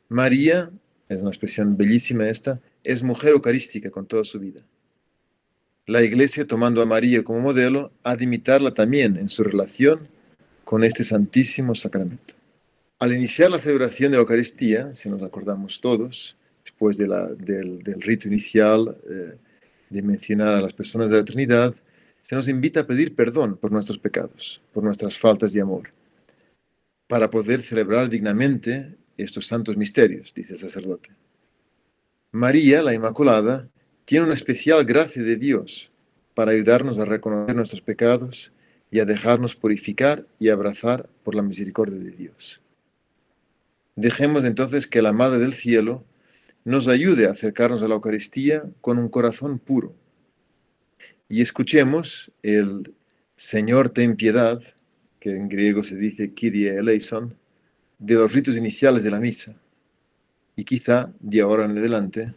María, 0.09 0.71
es 1.09 1.21
una 1.21 1.31
expresión 1.31 1.77
bellísima 1.77 2.29
esta, 2.29 2.61
es 2.83 3.03
mujer 3.03 3.33
eucarística 3.33 3.91
con 3.91 4.07
toda 4.07 4.25
su 4.25 4.39
vida. 4.41 4.61
La 5.87 6.03
Iglesia, 6.03 6.47
tomando 6.47 6.83
a 6.83 6.87
María 6.87 7.25
como 7.25 7.41
modelo, 7.41 7.93
ha 8.03 8.17
de 8.17 8.25
imitarla 8.25 8.75
también 8.75 9.17
en 9.17 9.29
su 9.29 9.43
relación 9.43 10.09
con 10.65 10.85
este 10.85 11.03
santísimo 11.05 11.75
sacramento. 11.75 12.35
Al 12.99 13.15
iniciar 13.15 13.51
la 13.51 13.59
celebración 13.59 14.11
de 14.11 14.19
la 14.19 14.23
Eucaristía, 14.23 14.95
si 14.95 15.09
nos 15.09 15.23
acordamos 15.23 15.81
todos, 15.81 16.37
después 16.81 16.97
del, 16.97 18.01
rito 18.01 18.27
inicial 18.27 18.97
eh, 19.09 19.37
de 19.91 20.03
mencionar 20.03 20.55
a 20.55 20.63
las 20.63 20.73
personas 20.73 21.11
de 21.11 21.19
la 21.19 21.25
Trinidad, 21.25 21.75
se 22.23 22.35
nos 22.35 22.49
invita 22.49 22.81
a 22.81 22.87
pedir 22.87 23.15
perdón 23.15 23.59
por 23.59 23.71
nuestros 23.71 23.99
pecados, 23.99 24.63
por 24.73 24.83
nuestras 24.83 25.19
faltas 25.19 25.53
de 25.53 25.61
amor, 25.61 25.91
para 27.07 27.29
poder 27.29 27.61
celebrar 27.61 28.09
dignamente 28.09 28.95
estos 29.19 29.47
santos 29.47 29.77
misterios, 29.77 30.33
dice 30.35 30.55
el 30.55 30.59
sacerdote. 30.59 31.11
María, 32.33 32.83
la 32.83 32.95
Inmaculada, 32.95 33.69
tiene 34.07 34.25
una 34.25 34.35
especial 34.35 34.85
gracia 34.87 35.23
de 35.23 35.37
Dios 35.37 35.91
para 36.33 36.53
ayudarnos 36.53 36.99
a 36.99 37.05
reconocer 37.05 37.57
nuestros 37.57 37.83
pecados 37.83 38.53
y 38.91 39.01
a 39.01 39.05
dejarnos 39.05 39.55
purificar 39.55 40.27
y 40.39 40.49
abrazar 40.49 41.11
por 41.25 41.35
la 41.35 41.43
misericordia 41.43 41.99
de 41.99 42.11
Dios. 42.13 42.63
Dejemos 43.97 44.45
entonces 44.45 44.87
que 44.87 45.03
la 45.03 45.13
Madre 45.13 45.41
del 45.41 45.53
Cielo 45.53 46.05
nos 46.65 46.89
ayude 46.89 47.27
a 47.27 47.31
acercarnos 47.31 47.83
a 47.83 47.89
la 47.89 47.95
Eucaristía 47.95 48.65
con 48.81 48.99
un 48.99 49.09
corazón 49.09 49.59
puro. 49.59 49.95
Y 51.29 51.43
escuchemos 51.43 52.31
el 52.43 52.95
Señor 53.37 53.89
ten 53.89 54.17
piedad, 54.17 54.63
que 55.19 55.37
en 55.37 55.49
griego 55.49 55.83
se 55.83 55.97
dice 55.97 56.33
Kyrie 56.33 56.79
eleison, 56.79 57.35
de 57.99 58.15
los 58.15 58.33
ritos 58.33 58.57
iniciales 58.57 59.03
de 59.03 59.11
la 59.11 59.21
misa. 59.21 59.55
Y 60.57 60.65
quizá 60.65 61.13
de 61.21 61.41
ahora 61.41 61.65
en 61.65 61.79
adelante 61.79 62.35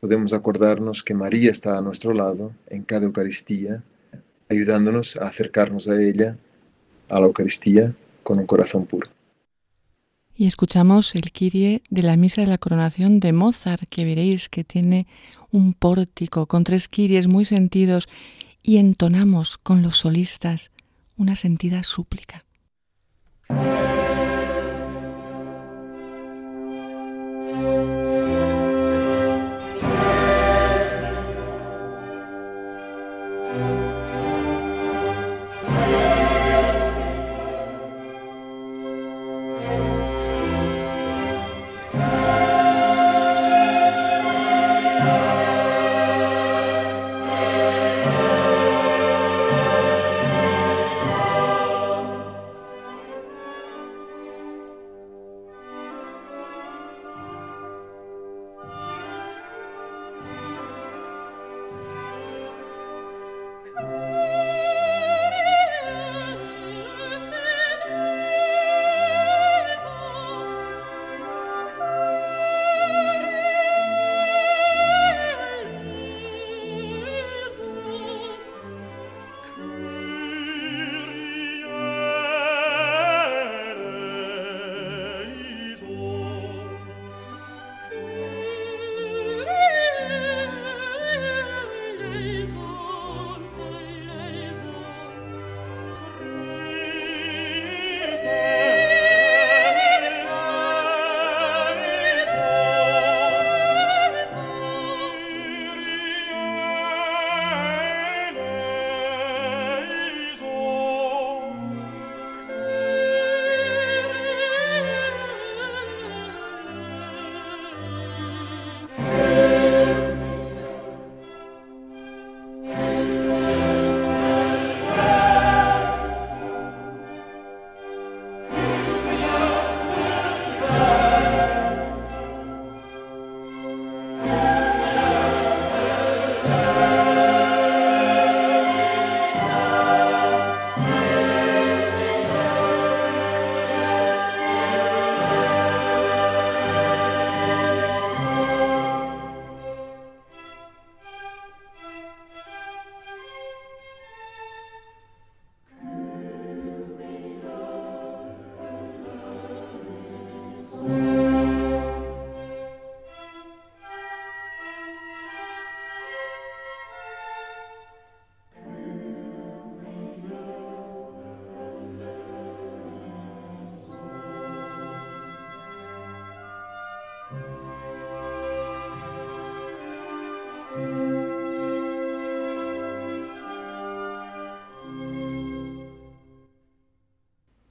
podemos 0.00 0.32
acordarnos 0.32 1.02
que 1.02 1.14
María 1.14 1.50
está 1.50 1.78
a 1.78 1.82
nuestro 1.82 2.12
lado 2.12 2.52
en 2.68 2.82
cada 2.82 3.06
Eucaristía 3.06 3.82
ayudándonos 4.48 5.16
a 5.16 5.28
acercarnos 5.28 5.88
a 5.88 6.00
ella, 6.00 6.36
a 7.08 7.20
la 7.20 7.26
Eucaristía, 7.26 7.94
con 8.22 8.38
un 8.38 8.46
corazón 8.46 8.86
puro. 8.86 9.13
Y 10.36 10.46
escuchamos 10.46 11.14
el 11.14 11.30
Kyrie 11.30 11.82
de 11.90 12.02
la 12.02 12.16
Misa 12.16 12.40
de 12.40 12.48
la 12.48 12.58
Coronación 12.58 13.20
de 13.20 13.32
Mozart, 13.32 13.88
que 13.88 14.04
veréis 14.04 14.48
que 14.48 14.64
tiene 14.64 15.06
un 15.52 15.74
pórtico 15.74 16.46
con 16.46 16.64
tres 16.64 16.88
Kyries 16.88 17.28
muy 17.28 17.44
sentidos 17.44 18.08
y 18.62 18.78
entonamos 18.78 19.58
con 19.58 19.82
los 19.82 19.98
solistas 19.98 20.70
una 21.16 21.36
sentida 21.36 21.84
súplica. 21.84 22.44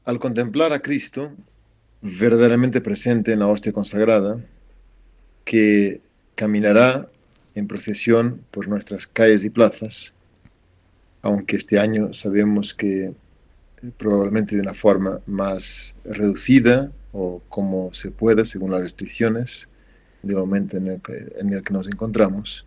Al 0.05 0.19
contemplar 0.19 0.73
a 0.73 0.81
Cristo 0.81 1.31
verdaderamente 2.01 2.81
presente 2.81 3.31
en 3.31 3.39
la 3.39 3.47
hostia 3.47 3.71
consagrada, 3.71 4.37
que 5.45 6.01
caminará 6.35 7.07
en 7.55 7.67
procesión 7.67 8.41
por 8.51 8.67
nuestras 8.67 9.07
calles 9.07 9.43
y 9.45 9.49
plazas, 9.49 10.13
aunque 11.21 11.55
este 11.55 11.79
año 11.79 12.13
sabemos 12.13 12.73
que 12.73 13.05
eh, 13.05 13.13
probablemente 13.97 14.55
de 14.55 14.61
una 14.61 14.73
forma 14.73 15.21
más 15.25 15.95
reducida 16.03 16.91
o 17.13 17.41
como 17.47 17.93
se 17.93 18.11
pueda 18.11 18.43
según 18.43 18.71
las 18.71 18.81
restricciones 18.81 19.69
del 20.21 20.37
momento 20.37 20.77
en 20.77 20.87
el 20.87 21.01
que, 21.01 21.33
en 21.37 21.53
el 21.53 21.63
que 21.63 21.73
nos 21.73 21.87
encontramos, 21.87 22.65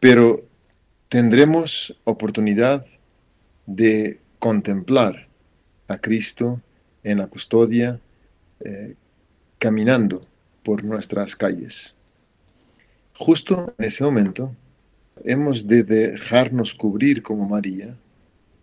pero 0.00 0.42
tendremos 1.08 1.98
oportunidad 2.04 2.84
de 3.66 4.20
contemplar 4.38 5.26
a 5.88 5.98
Cristo 5.98 6.60
en 7.02 7.18
la 7.18 7.26
custodia, 7.26 8.00
eh, 8.60 8.94
caminando 9.58 10.20
por 10.62 10.84
nuestras 10.84 11.36
calles. 11.36 11.94
Justo 13.14 13.74
en 13.78 13.84
ese 13.84 14.02
momento 14.02 14.54
hemos 15.22 15.66
de 15.66 15.82
dejarnos 15.82 16.74
cubrir 16.74 17.22
como 17.22 17.48
María 17.48 17.96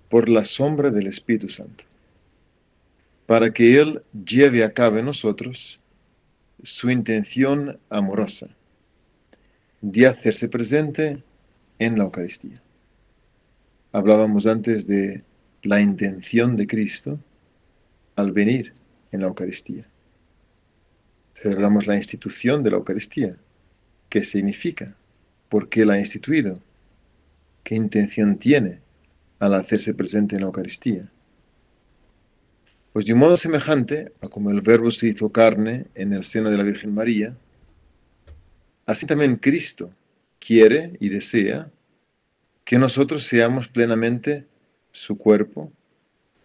por 0.09 0.27
la 0.27 0.43
sombra 0.43 0.89
del 0.89 1.07
Espíritu 1.07 1.47
Santo, 1.47 1.85
para 3.25 3.53
que 3.53 3.79
Él 3.79 4.01
lleve 4.25 4.63
a 4.63 4.73
cabo 4.73 4.97
en 4.97 5.05
nosotros 5.05 5.79
su 6.63 6.89
intención 6.89 7.79
amorosa 7.89 8.47
de 9.79 10.05
hacerse 10.05 10.49
presente 10.49 11.23
en 11.79 11.97
la 11.97 12.03
Eucaristía. 12.03 12.61
Hablábamos 13.91 14.45
antes 14.45 14.85
de 14.85 15.23
la 15.63 15.79
intención 15.79 16.55
de 16.55 16.67
Cristo 16.67 17.19
al 18.15 18.31
venir 18.31 18.73
en 19.11 19.21
la 19.21 19.27
Eucaristía. 19.27 19.83
Celebramos 21.33 21.87
la 21.87 21.95
institución 21.95 22.63
de 22.63 22.71
la 22.71 22.77
Eucaristía. 22.77 23.37
¿Qué 24.09 24.23
significa? 24.23 24.95
¿Por 25.49 25.69
qué 25.69 25.85
la 25.85 25.93
ha 25.93 25.99
instituido? 25.99 26.59
¿Qué 27.63 27.75
intención 27.75 28.37
tiene 28.37 28.79
al 29.39 29.53
hacerse 29.53 29.93
presente 29.93 30.35
en 30.35 30.41
la 30.41 30.47
Eucaristía? 30.47 31.09
Pues 32.93 33.05
de 33.05 33.13
un 33.13 33.19
modo 33.19 33.37
semejante 33.37 34.11
a 34.21 34.27
como 34.27 34.51
el 34.51 34.61
Verbo 34.61 34.91
se 34.91 35.07
hizo 35.07 35.31
carne 35.31 35.85
en 35.95 36.11
el 36.11 36.23
seno 36.23 36.49
de 36.49 36.57
la 36.57 36.63
Virgen 36.63 36.93
María, 36.93 37.37
así 38.85 39.05
también 39.05 39.37
Cristo 39.37 39.91
quiere 40.39 40.97
y 40.99 41.09
desea 41.09 41.71
que 42.65 42.77
nosotros 42.77 43.23
seamos 43.23 43.67
plenamente 43.67 44.45
su 44.91 45.17
cuerpo 45.17 45.71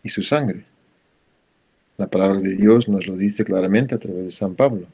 y 0.02 0.08
su 0.08 0.22
sangre. 0.22 0.64
La 1.96 2.06
palabra 2.08 2.40
de 2.40 2.54
Dios 2.56 2.88
nos 2.88 3.06
lo 3.06 3.16
dice 3.16 3.44
claramente 3.44 3.94
a 3.94 3.98
través 3.98 4.24
de 4.24 4.30
San 4.30 4.54
Pablo. 4.54 4.86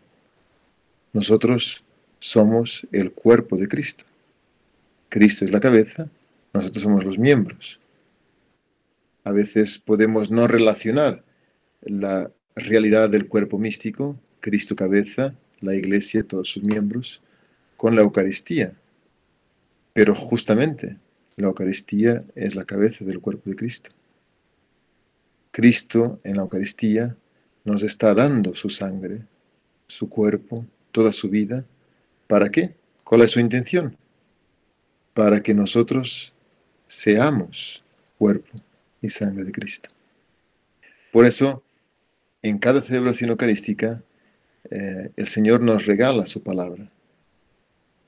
Nosotros 1.12 1.82
somos 2.18 2.86
el 2.92 3.12
cuerpo 3.12 3.56
de 3.56 3.68
Cristo. 3.68 4.04
Cristo 5.08 5.44
es 5.44 5.52
la 5.52 5.60
cabeza, 5.60 6.08
nosotros 6.54 6.82
somos 6.82 7.04
los 7.04 7.18
miembros. 7.18 7.80
A 9.24 9.32
veces 9.32 9.78
podemos 9.78 10.30
no 10.30 10.46
relacionar 10.46 11.22
la 11.82 12.30
realidad 12.54 13.10
del 13.10 13.28
cuerpo 13.28 13.58
místico, 13.58 14.16
Cristo 14.40 14.76
cabeza, 14.76 15.34
la 15.60 15.74
iglesia, 15.74 16.22
todos 16.22 16.48
sus 16.48 16.62
miembros, 16.62 17.20
con 17.76 17.94
la 17.94 18.02
Eucaristía. 18.02 18.72
Pero 19.92 20.14
justamente 20.14 20.96
la 21.36 21.48
Eucaristía 21.48 22.20
es 22.34 22.54
la 22.54 22.64
cabeza 22.64 23.04
del 23.04 23.20
cuerpo 23.20 23.50
de 23.50 23.56
Cristo. 23.56 23.90
Cristo 25.50 26.20
en 26.24 26.36
la 26.36 26.42
Eucaristía 26.42 27.16
nos 27.64 27.82
está 27.82 28.14
dando 28.14 28.54
su 28.54 28.68
sangre, 28.68 29.22
su 29.86 30.08
cuerpo, 30.08 30.64
toda 30.90 31.12
su 31.12 31.28
vida. 31.28 31.64
¿Para 32.26 32.50
qué? 32.50 32.74
¿Cuál 33.04 33.22
es 33.22 33.32
su 33.32 33.40
intención? 33.40 33.96
Para 35.14 35.42
que 35.42 35.54
nosotros 35.54 36.32
seamos 36.86 37.82
cuerpo 38.18 38.58
y 39.00 39.08
sangre 39.08 39.44
de 39.44 39.52
Cristo. 39.52 39.88
Por 41.10 41.26
eso, 41.26 41.62
en 42.40 42.58
cada 42.58 42.80
celebración 42.80 43.30
eucarística, 43.30 44.02
eh, 44.70 45.10
el 45.16 45.26
Señor 45.26 45.60
nos 45.60 45.86
regala 45.86 46.24
su 46.24 46.42
palabra. 46.42 46.88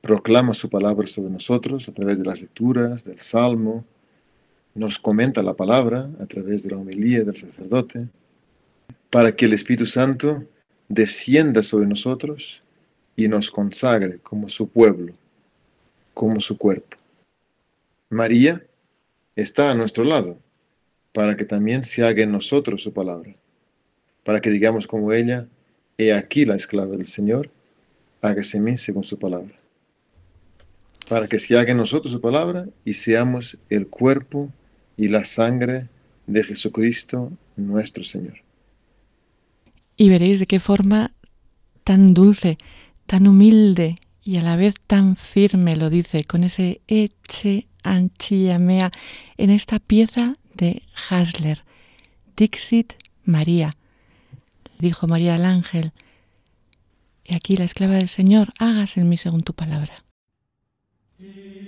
Proclama 0.05 0.53
su 0.53 0.69
palabra 0.69 1.07
sobre 1.07 1.31
nosotros 1.31 1.89
a 1.89 1.93
través 1.93 2.19
de 2.19 2.27
las 2.27 2.43
lecturas, 2.43 3.05
del 3.05 3.19
salmo, 3.21 3.87
nos 4.75 4.99
comenta 4.99 5.43
la 5.43 5.55
palabra 5.55 6.11
a 6.21 6.27
través 6.27 6.63
de 6.63 6.73
la 6.73 6.77
homilía 6.77 7.25
del 7.25 7.35
sacerdote, 7.35 8.01
para 9.09 9.35
que 9.35 9.47
el 9.47 9.55
Espíritu 9.55 9.87
Santo 9.87 10.45
descienda 10.91 11.63
sobre 11.63 11.87
nosotros 11.87 12.61
y 13.17 13.29
nos 13.29 13.51
consagre 13.51 14.19
como 14.19 14.51
su 14.51 14.69
pueblo, 14.69 15.15
como 16.13 16.39
su 16.43 16.59
cuerpo. 16.59 16.99
María 18.11 18.63
está 19.37 19.71
a 19.71 19.75
nuestro 19.75 20.05
lado, 20.05 20.37
para 21.15 21.35
que 21.35 21.47
también 21.47 21.83
se 21.83 22.05
haga 22.05 22.25
en 22.25 22.33
nosotros 22.33 22.83
su 22.83 22.93
palabra, 22.93 23.33
para 24.23 24.43
que 24.43 24.51
digamos 24.51 24.87
como 24.87 25.15
ella, 25.15 25.47
he 25.97 26.13
aquí 26.13 26.45
la 26.45 26.57
esclava 26.57 26.95
del 26.95 27.07
Señor, 27.07 27.49
hágase 28.21 28.59
en 28.59 28.65
mí 28.65 28.77
según 28.77 29.05
su 29.05 29.19
palabra, 29.19 29.55
para 31.05 31.29
que 31.29 31.39
se 31.39 31.59
haga 31.59 31.73
en 31.73 31.77
nosotros 31.77 32.13
su 32.13 32.21
palabra 32.21 32.67
y 32.85 32.95
seamos 32.95 33.59
el 33.71 33.87
cuerpo 33.89 34.51
y 34.97 35.09
la 35.09 35.25
sangre 35.25 35.89
de 36.27 36.43
Jesucristo 36.43 37.33
nuestro 37.57 38.05
Señor. 38.05 38.43
Y 39.97 40.09
veréis 40.09 40.39
de 40.39 40.47
qué 40.47 40.61
forma 40.61 41.13
tan 41.85 42.15
dulce, 42.15 42.57
tan 43.07 43.27
humilde 43.27 43.99
y 44.23 44.39
a 44.39 44.43
la 44.43 44.57
vez 44.57 44.75
tan 44.87 45.17
firme 45.17 45.77
lo 45.77 45.91
dice 45.91 46.25
con 46.25 46.45
ese 46.45 46.81
eche 46.89 47.67
anchillamea 47.83 48.91
en 49.37 49.51
esta 49.51 49.79
pieza 49.79 50.37
de 50.55 50.83
Hasler. 51.09 51.63
Dixit 52.37 52.95
María. 53.25 53.77
Dijo 54.79 55.07
María 55.07 55.37
al 55.37 55.45
ángel, 55.45 55.93
y 57.25 57.35
aquí 57.35 57.57
la 57.57 57.65
esclava 57.65 57.95
del 57.95 58.09
Señor, 58.09 58.53
hágase 58.59 59.01
en 59.01 59.09
mí 59.09 59.17
según 59.17 59.43
tu 59.43 59.55
palabra. 59.55 60.04
Die 61.19 61.64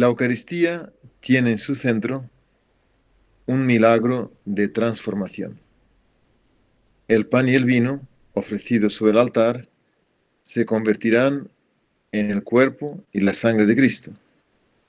La 0.00 0.06
Eucaristía 0.06 0.90
tiene 1.20 1.50
en 1.50 1.58
su 1.58 1.74
centro 1.74 2.24
un 3.44 3.66
milagro 3.66 4.32
de 4.46 4.66
transformación. 4.68 5.60
El 7.06 7.26
pan 7.26 7.50
y 7.50 7.54
el 7.54 7.66
vino 7.66 8.00
ofrecidos 8.32 8.94
sobre 8.94 9.12
el 9.12 9.18
altar 9.18 9.60
se 10.40 10.64
convertirán 10.64 11.50
en 12.12 12.30
el 12.30 12.42
cuerpo 12.42 13.04
y 13.12 13.20
la 13.20 13.34
sangre 13.34 13.66
de 13.66 13.76
Cristo, 13.76 14.12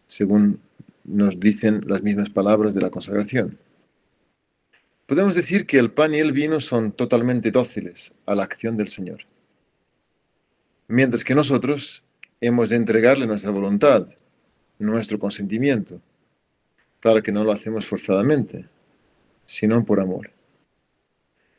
según 0.07 0.61
nos 1.03 1.37
dicen 1.37 1.81
las 1.87 2.01
mismas 2.03 2.29
palabras 2.29 2.73
de 2.73 2.79
la 2.79 2.89
consagración. 2.89 3.57
Podemos 5.07 5.35
decir 5.35 5.65
que 5.65 5.77
el 5.77 5.91
pan 5.91 6.15
y 6.15 6.19
el 6.19 6.31
vino 6.31 6.61
son 6.61 6.93
totalmente 6.93 7.51
dóciles 7.51 8.13
a 8.25 8.33
la 8.33 8.43
acción 8.43 8.77
del 8.77 8.87
Señor, 8.87 9.25
mientras 10.87 11.25
que 11.25 11.35
nosotros 11.35 12.01
hemos 12.39 12.69
de 12.69 12.77
entregarle 12.77 13.27
nuestra 13.27 13.51
voluntad, 13.51 14.07
nuestro 14.81 15.19
consentimiento. 15.19 16.01
Claro 16.99 17.23
que 17.23 17.31
no 17.31 17.43
lo 17.43 17.51
hacemos 17.51 17.85
forzadamente, 17.85 18.65
sino 19.45 19.85
por 19.85 19.99
amor. 19.99 20.31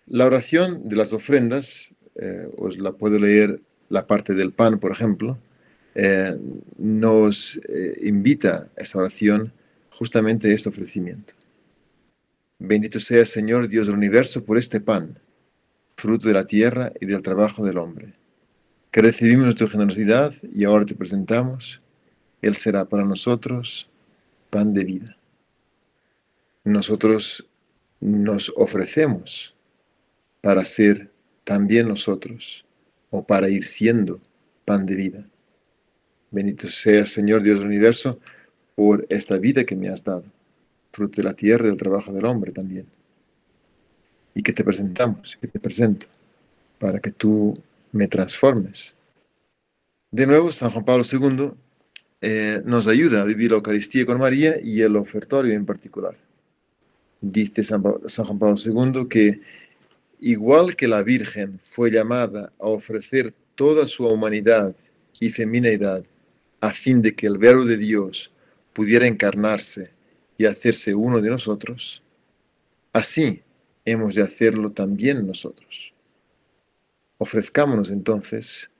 La 0.07 0.27
oración 0.27 0.89
de 0.89 0.97
las 0.97 1.13
ofrendas, 1.13 1.91
eh, 2.17 2.49
os 2.57 2.77
la 2.79 2.93
puedo 2.93 3.19
leer 3.19 3.61
la 3.89 4.07
parte 4.07 4.35
del 4.35 4.53
pan, 4.53 4.79
por 4.79 4.93
ejemplo, 4.93 5.39
eh, 5.95 6.35
nos 6.79 7.61
eh, 7.69 7.99
invita 8.03 8.71
a 8.77 8.83
esta 8.83 8.99
oración 8.99 9.53
justamente 9.91 10.51
a 10.51 10.55
este 10.55 10.69
ofrecimiento. 10.69 11.35
Bendito 12.59 13.01
sea 13.01 13.27
Señor 13.27 13.69
Dios 13.69 13.87
del 13.87 13.97
universo 13.97 14.45
por 14.45 14.57
este 14.57 14.81
pan, 14.81 15.19
fruto 15.97 16.29
de 16.29 16.35
la 16.35 16.47
tierra 16.47 16.93
y 17.01 17.07
del 17.07 17.23
trabajo 17.23 17.65
del 17.65 17.79
hombre, 17.79 18.13
que 18.91 19.03
recibimos 19.03 19.55
tu 19.55 19.67
generosidad 19.67 20.33
y 20.55 20.65
ahora 20.65 20.85
te 20.85 20.95
presentamos. 20.95 21.81
Él 22.43 22.55
será 22.55 22.85
para 22.85 23.05
nosotros 23.05 23.87
pan 24.51 24.75
de 24.75 24.85
vida. 24.85 25.17
Nosotros 26.65 27.47
nos 28.01 28.53
ofrecemos 28.57 29.55
para 30.41 30.65
ser 30.65 31.11
también 31.45 31.89
nosotros 31.89 32.65
o 33.11 33.25
para 33.25 33.49
ir 33.49 33.65
siendo 33.65 34.21
pan 34.65 34.85
de 34.85 34.97
vida. 34.97 35.27
Bendito 36.31 36.69
sea 36.69 37.07
Señor 37.07 37.43
Dios 37.43 37.59
del 37.59 37.69
universo 37.69 38.19
por 38.75 39.07
esta 39.09 39.39
vida 39.39 39.65
que 39.65 39.77
me 39.77 39.89
has 39.89 40.03
dado 40.03 40.25
fruto 40.93 41.23
de 41.23 41.29
la 41.29 41.35
tierra 41.35 41.67
y 41.67 41.69
del 41.69 41.79
trabajo 41.79 42.13
del 42.13 42.25
hombre 42.27 42.53
también. 42.53 42.87
Y 44.35 44.43
que 44.43 44.53
te 44.53 44.65
presentamos, 44.65 45.37
que 45.41 45.49
te 45.49 45.59
presento, 45.59 46.07
para 46.79 47.01
que 47.01 47.11
tú 47.11 47.55
me 47.93 48.09
transformes. 48.09 48.95
De 50.11 50.27
nuevo, 50.27 50.53
San 50.53 50.71
Juan 50.71 50.85
Pablo 50.85 51.05
II 51.11 51.53
eh, 52.25 52.63
nos 52.65 52.87
ayuda 52.87 53.21
a 53.21 53.25
vivir 53.25 53.51
la 53.51 53.57
Eucaristía 53.57 54.07
con 54.07 54.19
María 54.19 54.57
y 54.63 54.81
el 54.81 54.95
ofertorio 54.97 55.55
en 55.55 55.67
particular. 55.67 56.17
Dice 57.21 57.65
San, 57.65 57.83
San 58.07 58.25
Juan 58.25 58.39
Pablo 58.39 58.57
II 58.65 59.09
que 59.09 59.41
igual 60.21 60.77
que 60.77 60.87
la 60.87 61.03
Virgen 61.03 61.59
fue 61.59 61.91
llamada 61.91 62.53
a 62.61 62.67
ofrecer 62.67 63.35
toda 63.57 63.89
su 63.89 64.07
humanidad 64.07 64.75
y 65.19 65.31
feminidad 65.31 66.05
a 66.61 66.73
fin 66.73 67.03
de 67.03 67.15
que 67.15 67.27
el 67.27 67.39
verbo 67.39 67.65
de 67.65 67.77
Dios 67.77 68.31
pudiera 68.73 69.07
encarnarse 69.09 69.91
y 70.39 70.45
hacerse 70.45 70.95
uno 70.95 71.21
de 71.21 71.29
nosotros, 71.29 72.03
así 72.93 73.43
hemos 73.85 74.15
de 74.15 74.23
hacerlo 74.23 74.71
también 74.71 75.27
nosotros. 75.27 75.93
Ofrezcámonos 77.19 77.91
entonces 77.91 78.71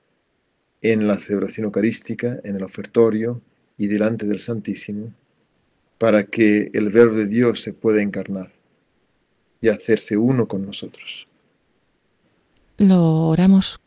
en 0.83 1.07
la 1.07 1.17
celebración 1.17 1.65
eucarística, 1.65 2.39
en 2.43 2.57
el 2.57 2.63
ofertorio 2.63 3.41
y 3.77 3.87
delante 3.87 4.27
del 4.27 4.39
Santísimo, 4.39 5.13
para 5.97 6.25
que 6.25 6.69
el 6.73 6.89
Verbo 6.89 7.17
de 7.17 7.27
Dios 7.27 7.61
se 7.61 7.73
pueda 7.73 8.01
encarnar 8.01 8.51
y 9.61 9.69
hacerse 9.69 10.17
uno 10.17 10.47
con 10.47 10.65
nosotros. 10.65 11.25
Lo 12.77 13.29
oramos 13.29 13.79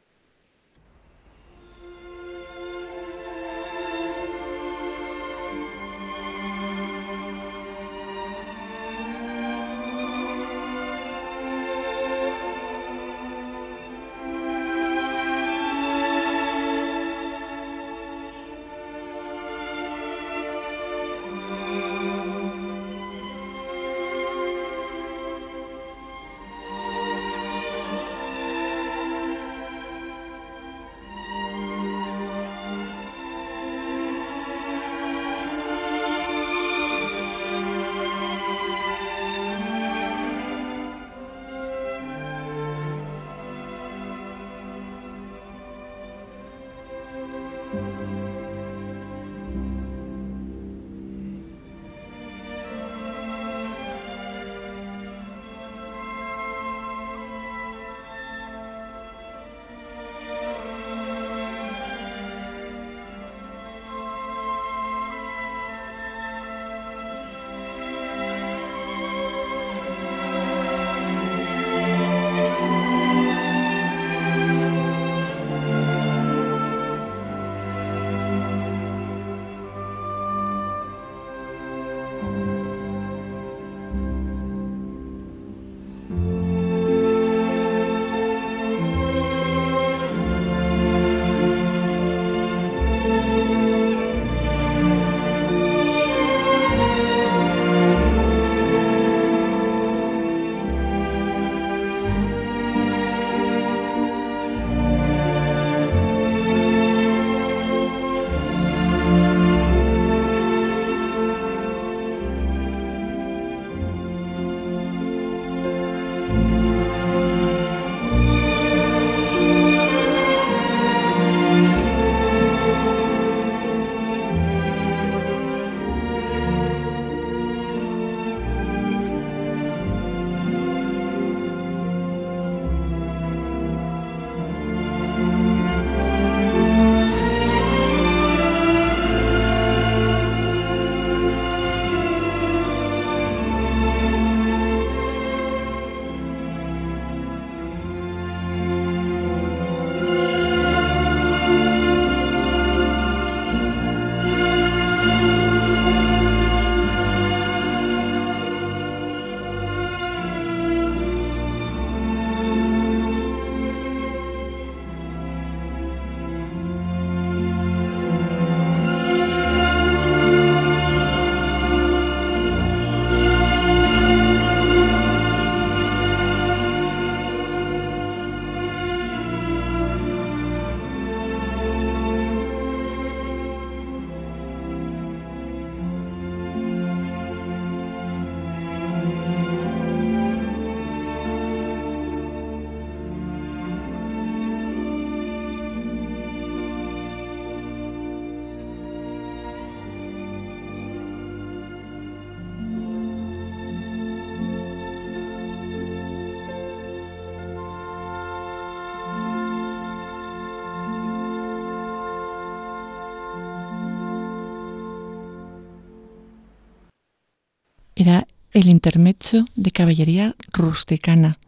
el 218.56 218.70
intermecho 218.70 219.44
de 219.54 219.70
caballería 219.70 220.34
rusticana. 220.50 221.38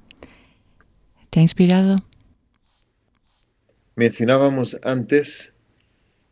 ¿Te 1.31 1.41
ha 1.41 1.43
inspirado? 1.43 2.05
Mencionábamos 3.97 4.79
antes 4.83 5.55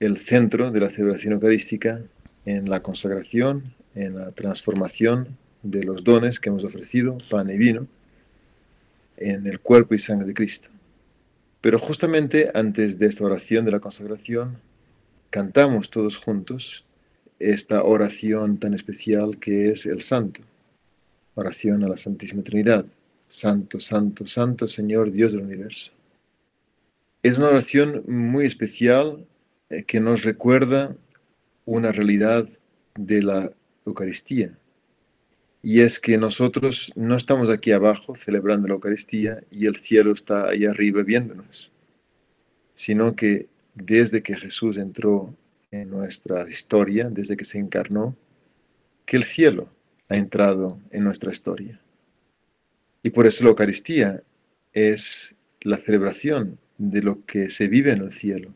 el 0.00 0.18
centro 0.18 0.70
de 0.70 0.80
la 0.80 0.90
celebración 0.90 1.32
eucarística 1.32 2.02
en 2.44 2.68
la 2.68 2.82
consagración, 2.82 3.72
en 3.94 4.18
la 4.18 4.28
transformación 4.28 5.38
de 5.62 5.82
los 5.82 6.04
dones 6.04 6.40
que 6.40 6.50
hemos 6.50 6.62
ofrecido, 6.62 7.16
pan 7.30 7.48
y 7.48 7.56
vino, 7.56 7.86
en 9.16 9.46
el 9.46 9.60
cuerpo 9.60 9.94
y 9.94 9.98
sangre 9.98 10.26
de 10.26 10.34
Cristo. 10.34 10.68
Pero 11.62 11.78
justamente 11.78 12.50
antes 12.52 12.98
de 12.98 13.06
esta 13.06 13.24
oración 13.24 13.64
de 13.64 13.70
la 13.70 13.80
consagración, 13.80 14.58
cantamos 15.30 15.88
todos 15.88 16.18
juntos 16.18 16.84
esta 17.38 17.82
oración 17.82 18.58
tan 18.58 18.74
especial 18.74 19.38
que 19.38 19.70
es 19.70 19.86
el 19.86 20.02
Santo, 20.02 20.42
oración 21.36 21.84
a 21.84 21.88
la 21.88 21.96
Santísima 21.96 22.42
Trinidad. 22.42 22.84
Santo, 23.28 23.80
Santo, 23.80 24.26
Santo 24.26 24.68
Señor 24.68 25.10
Dios 25.10 25.32
del 25.32 25.42
universo. 25.42 25.92
Es 27.22 27.38
una 27.38 27.48
oración 27.48 28.04
muy 28.06 28.46
especial 28.46 29.26
eh, 29.68 29.82
que 29.82 30.00
nos 30.00 30.24
recuerda 30.24 30.96
una 31.64 31.90
realidad 31.92 32.48
de 32.94 33.22
la 33.22 33.52
Eucaristía. 33.84 34.56
Y 35.62 35.80
es 35.80 35.98
que 35.98 36.16
nosotros 36.18 36.92
no 36.94 37.16
estamos 37.16 37.50
aquí 37.50 37.72
abajo 37.72 38.14
celebrando 38.14 38.68
la 38.68 38.74
Eucaristía 38.74 39.42
y 39.50 39.66
el 39.66 39.74
cielo 39.74 40.12
está 40.12 40.48
ahí 40.48 40.64
arriba 40.64 41.02
viéndonos, 41.02 41.72
sino 42.74 43.16
que 43.16 43.48
desde 43.74 44.22
que 44.22 44.36
Jesús 44.36 44.76
entró 44.76 45.34
en 45.72 45.90
nuestra 45.90 46.48
historia, 46.48 47.08
desde 47.10 47.36
que 47.36 47.44
se 47.44 47.58
encarnó, 47.58 48.16
que 49.04 49.16
el 49.16 49.24
cielo 49.24 49.68
ha 50.08 50.16
entrado 50.16 50.80
en 50.90 51.04
nuestra 51.04 51.32
historia. 51.32 51.80
Y 53.02 53.10
por 53.10 53.26
eso 53.26 53.44
la 53.44 53.50
Eucaristía 53.50 54.22
es 54.72 55.34
la 55.60 55.76
celebración 55.76 56.58
de 56.78 57.02
lo 57.02 57.24
que 57.24 57.50
se 57.50 57.68
vive 57.68 57.92
en 57.92 58.02
el 58.02 58.12
cielo, 58.12 58.54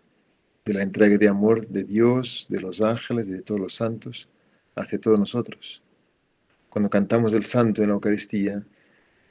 de 0.65 0.75
la 0.75 0.83
entrega 0.83 1.17
de 1.19 1.29
amor 1.29 1.67
de 1.69 1.85
Dios, 1.85 2.47
de 2.49 2.61
los 2.61 2.81
ángeles, 2.81 3.29
de 3.29 3.43
todos 3.43 3.61
los 3.61 3.75
santos, 3.75 4.29
hacia 4.75 5.01
todos 5.01 5.19
nosotros. 5.19 5.83
Cuando 6.69 6.91
cantamos 6.91 7.33
el 7.33 7.45
santo 7.45 7.83
en 7.83 7.89
la 7.89 7.95
Eucaristía, 7.95 8.65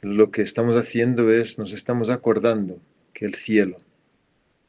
lo 0.01 0.32
que 0.32 0.41
estamos 0.41 0.75
haciendo 0.75 1.32
es, 1.32 1.60
nos 1.60 1.73
estamos 1.73 2.10
acordando 2.10 2.79
que 3.13 3.25
el 3.25 3.36
cielo 3.36 3.77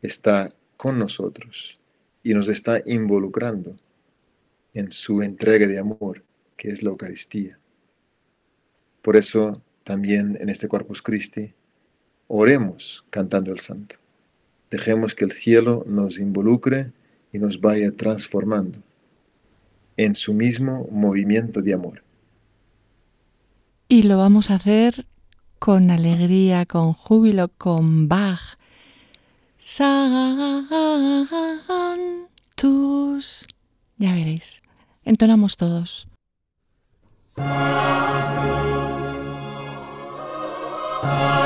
está 0.03 0.49
con 0.77 0.99
nosotros 0.99 1.75
y 2.23 2.35
nos 2.35 2.49
está 2.49 2.83
involucrando 2.85 3.75
en 4.75 4.93
su 4.93 5.23
entrega 5.23 5.67
de 5.67 5.79
amor, 5.79 6.25
que 6.61 6.69
es 6.69 6.83
la 6.83 6.91
Eucaristía. 6.91 7.59
Por 9.01 9.17
eso 9.17 9.55
también 9.83 10.37
en 10.39 10.51
este 10.51 10.69
Corpus 10.69 11.01
Christi 11.01 11.55
oremos 12.29 13.03
cantando 13.09 13.51
el 13.51 13.61
santo. 13.61 13.97
Dejemos 14.71 15.15
que 15.15 15.25
el 15.25 15.33
cielo 15.33 15.85
nos 15.87 16.19
involucre 16.19 16.93
y 17.33 17.39
nos 17.39 17.63
vaya 17.63 17.91
transformando 17.93 18.83
en 19.97 20.15
su 20.15 20.35
mismo 20.35 20.87
movimiento 20.91 21.63
de 21.63 21.73
amor. 21.73 22.05
Y 23.89 24.03
lo 24.03 24.19
vamos 24.19 24.51
a 24.51 24.57
hacer 24.57 25.07
con 25.59 25.91
alegría, 25.91 26.67
con 26.67 26.93
júbilo, 26.93 27.49
con 27.49 28.07
Bach. 28.07 28.59
tus. 32.55 33.47
Ya 33.97 34.13
veréis. 34.13 34.61
Entonamos 35.05 35.57
todos. 35.57 36.10
Thank 37.37 37.75
you. 41.35 41.40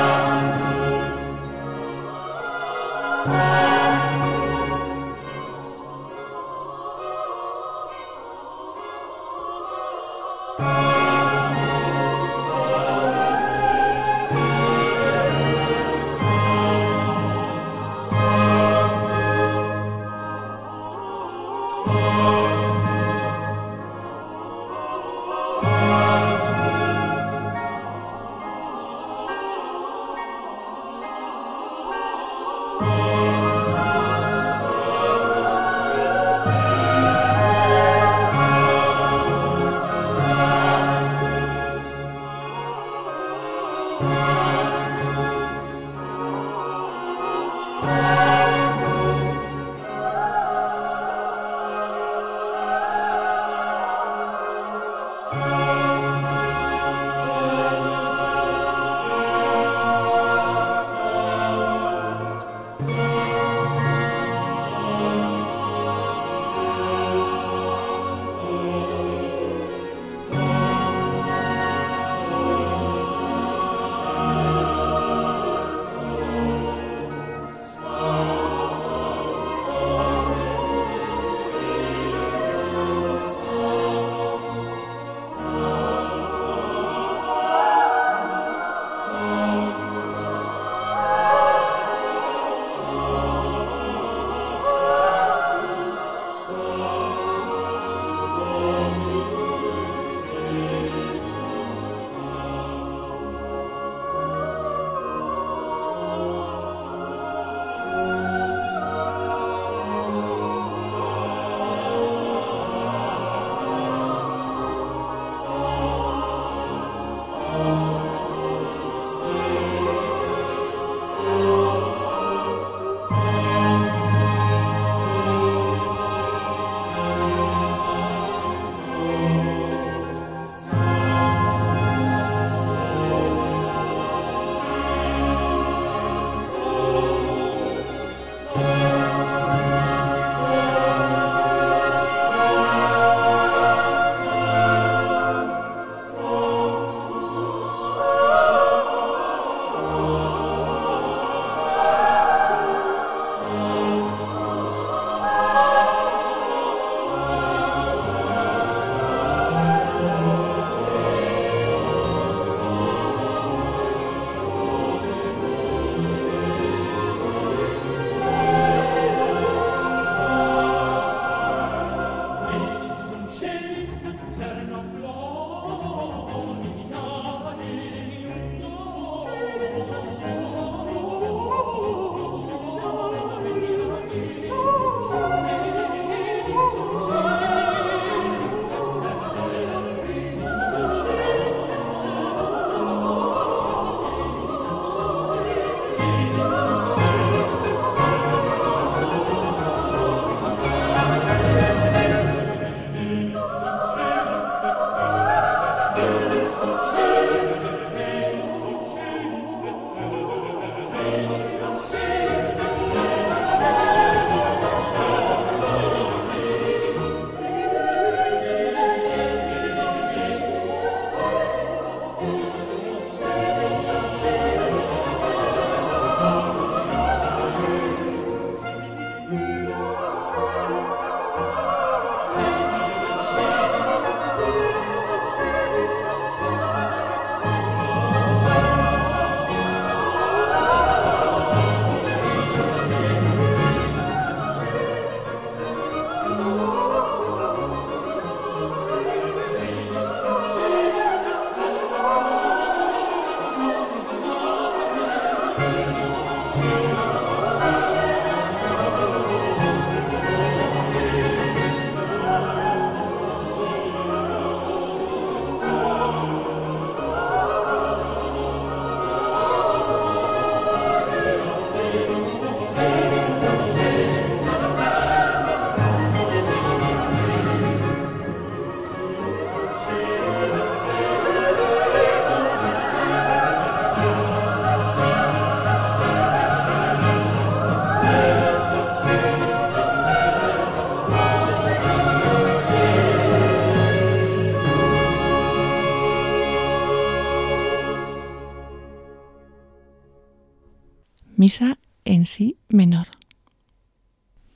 En 302.05 302.25
sí 302.25 302.57
menor. 302.69 303.05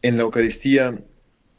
En 0.02 0.18
la 0.18 0.24
Eucaristía, 0.24 1.00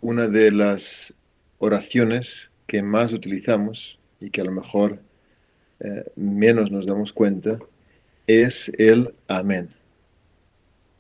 una 0.01 0.27
de 0.27 0.51
las 0.51 1.15
oraciones 1.59 2.51
que 2.67 2.83
más 2.83 3.13
utilizamos 3.13 4.01
y 4.21 4.31
que 4.31 4.41
a 4.41 4.45
lo 4.45 4.51
mejor 4.51 5.01
eh, 5.79 6.05
menos 6.17 6.73
nos 6.73 6.85
damos 6.85 7.13
cuenta 7.13 7.59
es 8.27 8.73
el 8.77 9.15
amén. 9.29 9.71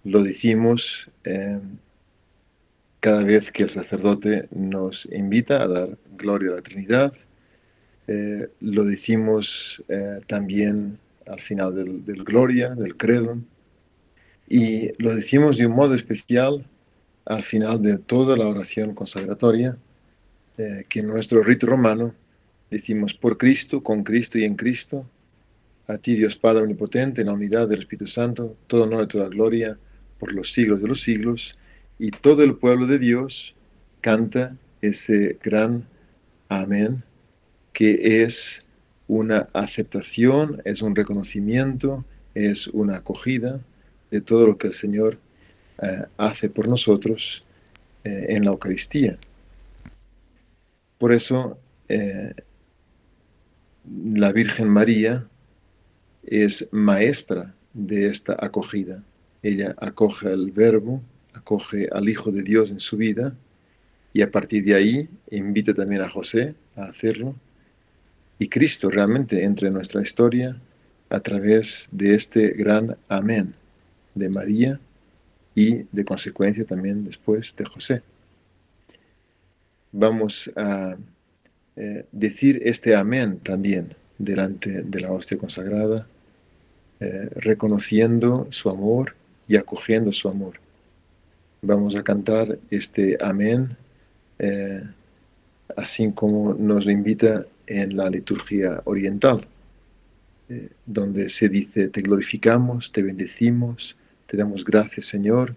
Lo 0.04 0.22
decimos 0.22 1.10
eh, 1.24 1.58
cada 3.00 3.24
vez 3.24 3.50
que 3.50 3.64
el 3.64 3.70
sacerdote 3.70 4.46
nos 4.52 5.06
invita 5.06 5.60
a 5.62 5.66
dar 5.66 5.98
gloria 6.16 6.52
a 6.52 6.54
la 6.56 6.62
Trinidad. 6.62 7.14
Eh, 8.06 8.48
lo 8.60 8.84
decimos 8.84 9.82
también 10.28 10.98
al 11.26 11.40
final 11.40 11.74
del, 11.74 12.24
Gloria, 12.24 12.76
del 12.76 12.96
Credo. 12.96 13.38
Y 14.50 14.92
lo 15.02 15.14
decimos 15.14 15.56
de 15.56 15.66
un 15.66 15.72
modo 15.72 15.94
especial 15.94 16.66
al 17.24 17.42
final 17.42 17.80
de 17.80 17.96
toda 17.96 18.36
la 18.36 18.46
oración 18.46 18.94
consagratoria, 18.94 19.78
que 20.90 21.00
en 21.00 21.06
nuestro 21.06 21.42
rito 21.42 21.66
romano 21.66 22.12
Decimos, 22.70 23.14
por 23.14 23.36
Cristo, 23.36 23.82
con 23.82 24.04
Cristo 24.04 24.38
y 24.38 24.44
en 24.44 24.54
Cristo, 24.54 25.04
a 25.88 25.98
ti 25.98 26.14
Dios 26.14 26.36
Padre 26.36 26.62
Omnipotente, 26.62 27.20
en 27.20 27.26
la 27.26 27.32
unidad 27.32 27.66
del 27.66 27.80
Espíritu 27.80 28.06
Santo, 28.06 28.56
todo 28.68 28.84
honor 28.84 29.04
y 29.04 29.08
toda 29.08 29.28
gloria 29.28 29.76
por 30.20 30.32
los 30.32 30.52
siglos 30.52 30.80
de 30.80 30.86
los 30.86 31.00
siglos, 31.00 31.58
y 31.98 32.12
todo 32.12 32.44
el 32.44 32.54
pueblo 32.54 32.86
de 32.86 33.00
Dios 33.00 33.56
canta 34.00 34.56
ese 34.80 35.36
gran 35.42 35.84
amén, 36.48 37.02
que 37.72 38.22
es 38.22 38.64
una 39.08 39.48
aceptación, 39.52 40.62
es 40.64 40.80
un 40.80 40.94
reconocimiento, 40.94 42.04
es 42.34 42.68
una 42.68 42.98
acogida 42.98 43.60
de 44.10 44.20
todo 44.20 44.46
lo 44.46 44.58
que 44.58 44.66
el 44.66 44.72
Señor 44.72 45.18
eh, 45.82 46.04
hace 46.16 46.50
por 46.50 46.68
nosotros 46.68 47.40
eh, 48.04 48.26
en 48.30 48.44
la 48.44 48.50
Eucaristía. 48.50 49.18
Por 50.98 51.12
eso 51.12 51.58
eh, 51.88 52.34
la 54.14 54.32
Virgen 54.32 54.68
María 54.68 55.26
es 56.22 56.68
maestra 56.70 57.54
de 57.72 58.08
esta 58.08 58.36
acogida. 58.38 59.02
Ella 59.42 59.74
acoge 59.78 60.28
al 60.28 60.50
Verbo, 60.50 61.02
acoge 61.32 61.88
al 61.90 62.08
Hijo 62.08 62.30
de 62.30 62.42
Dios 62.42 62.70
en 62.70 62.80
su 62.80 62.96
vida 62.96 63.34
y 64.12 64.22
a 64.22 64.30
partir 64.30 64.64
de 64.64 64.74
ahí 64.74 65.08
invita 65.30 65.72
también 65.72 66.02
a 66.02 66.10
José 66.10 66.54
a 66.76 66.84
hacerlo. 66.84 67.34
Y 68.38 68.48
Cristo 68.48 68.90
realmente 68.90 69.44
entra 69.44 69.68
en 69.68 69.74
nuestra 69.74 70.02
historia 70.02 70.60
a 71.08 71.20
través 71.20 71.88
de 71.92 72.14
este 72.14 72.50
gran 72.50 72.96
amén 73.08 73.54
de 74.14 74.28
María 74.28 74.80
y 75.54 75.84
de 75.90 76.04
consecuencia 76.04 76.64
también 76.64 77.04
después 77.04 77.54
de 77.56 77.64
José. 77.64 78.02
Vamos 79.92 80.50
a 80.56 80.96
eh, 81.76 82.04
decir 82.12 82.60
este 82.64 82.94
amén 82.94 83.38
también 83.38 83.94
delante 84.18 84.82
de 84.82 85.00
la 85.00 85.10
hostia 85.10 85.38
consagrada, 85.38 86.06
eh, 87.00 87.28
reconociendo 87.36 88.46
su 88.50 88.68
amor 88.68 89.14
y 89.48 89.56
acogiendo 89.56 90.12
su 90.12 90.28
amor. 90.28 90.54
Vamos 91.62 91.96
a 91.96 92.02
cantar 92.02 92.58
este 92.70 93.18
amén, 93.20 93.76
eh, 94.38 94.82
así 95.76 96.12
como 96.12 96.54
nos 96.54 96.86
lo 96.86 96.92
invita 96.92 97.46
en 97.66 97.96
la 97.96 98.08
liturgia 98.10 98.82
oriental, 98.84 99.46
donde 100.84 101.28
se 101.28 101.48
dice, 101.48 101.88
te 101.88 102.02
glorificamos, 102.02 102.90
te 102.90 103.02
bendecimos, 103.02 103.96
te 104.30 104.36
damos 104.36 104.64
gracias 104.64 105.06
Señor, 105.06 105.56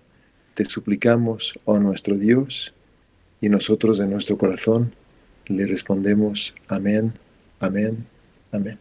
te 0.55 0.65
suplicamos, 0.65 1.59
oh 1.63 1.77
nuestro 1.77 2.17
Dios, 2.17 2.73
y 3.39 3.47
nosotros 3.47 3.99
en 3.99 4.09
nuestro 4.09 4.35
corazón 4.35 4.95
le 5.45 5.67
respondemos 5.67 6.55
amén, 6.67 7.13
amén, 7.59 8.07
amén. 8.51 8.79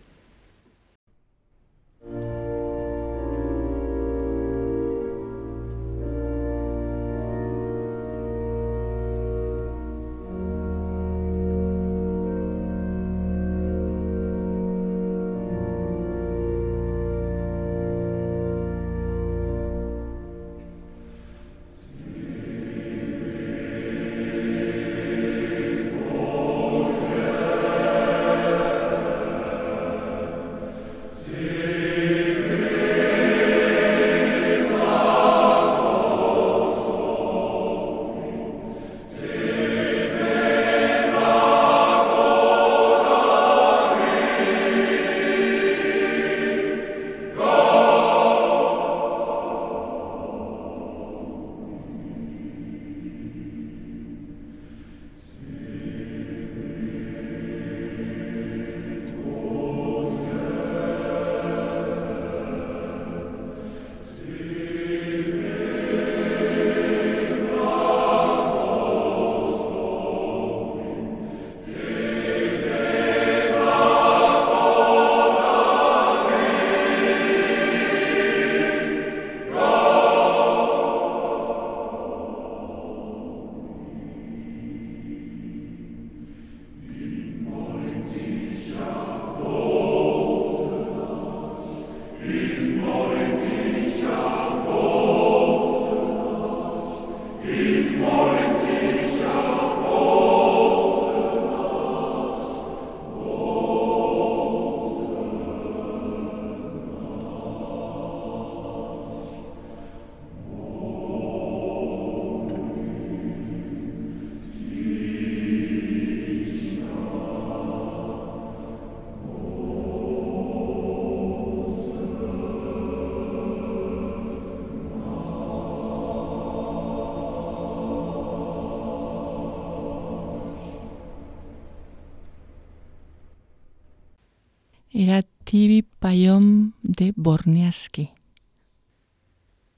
Era 135.05 135.24
Tibi 135.42 135.82
Payom 135.82 136.74
de 136.84 137.12
Borniaski. 137.16 138.11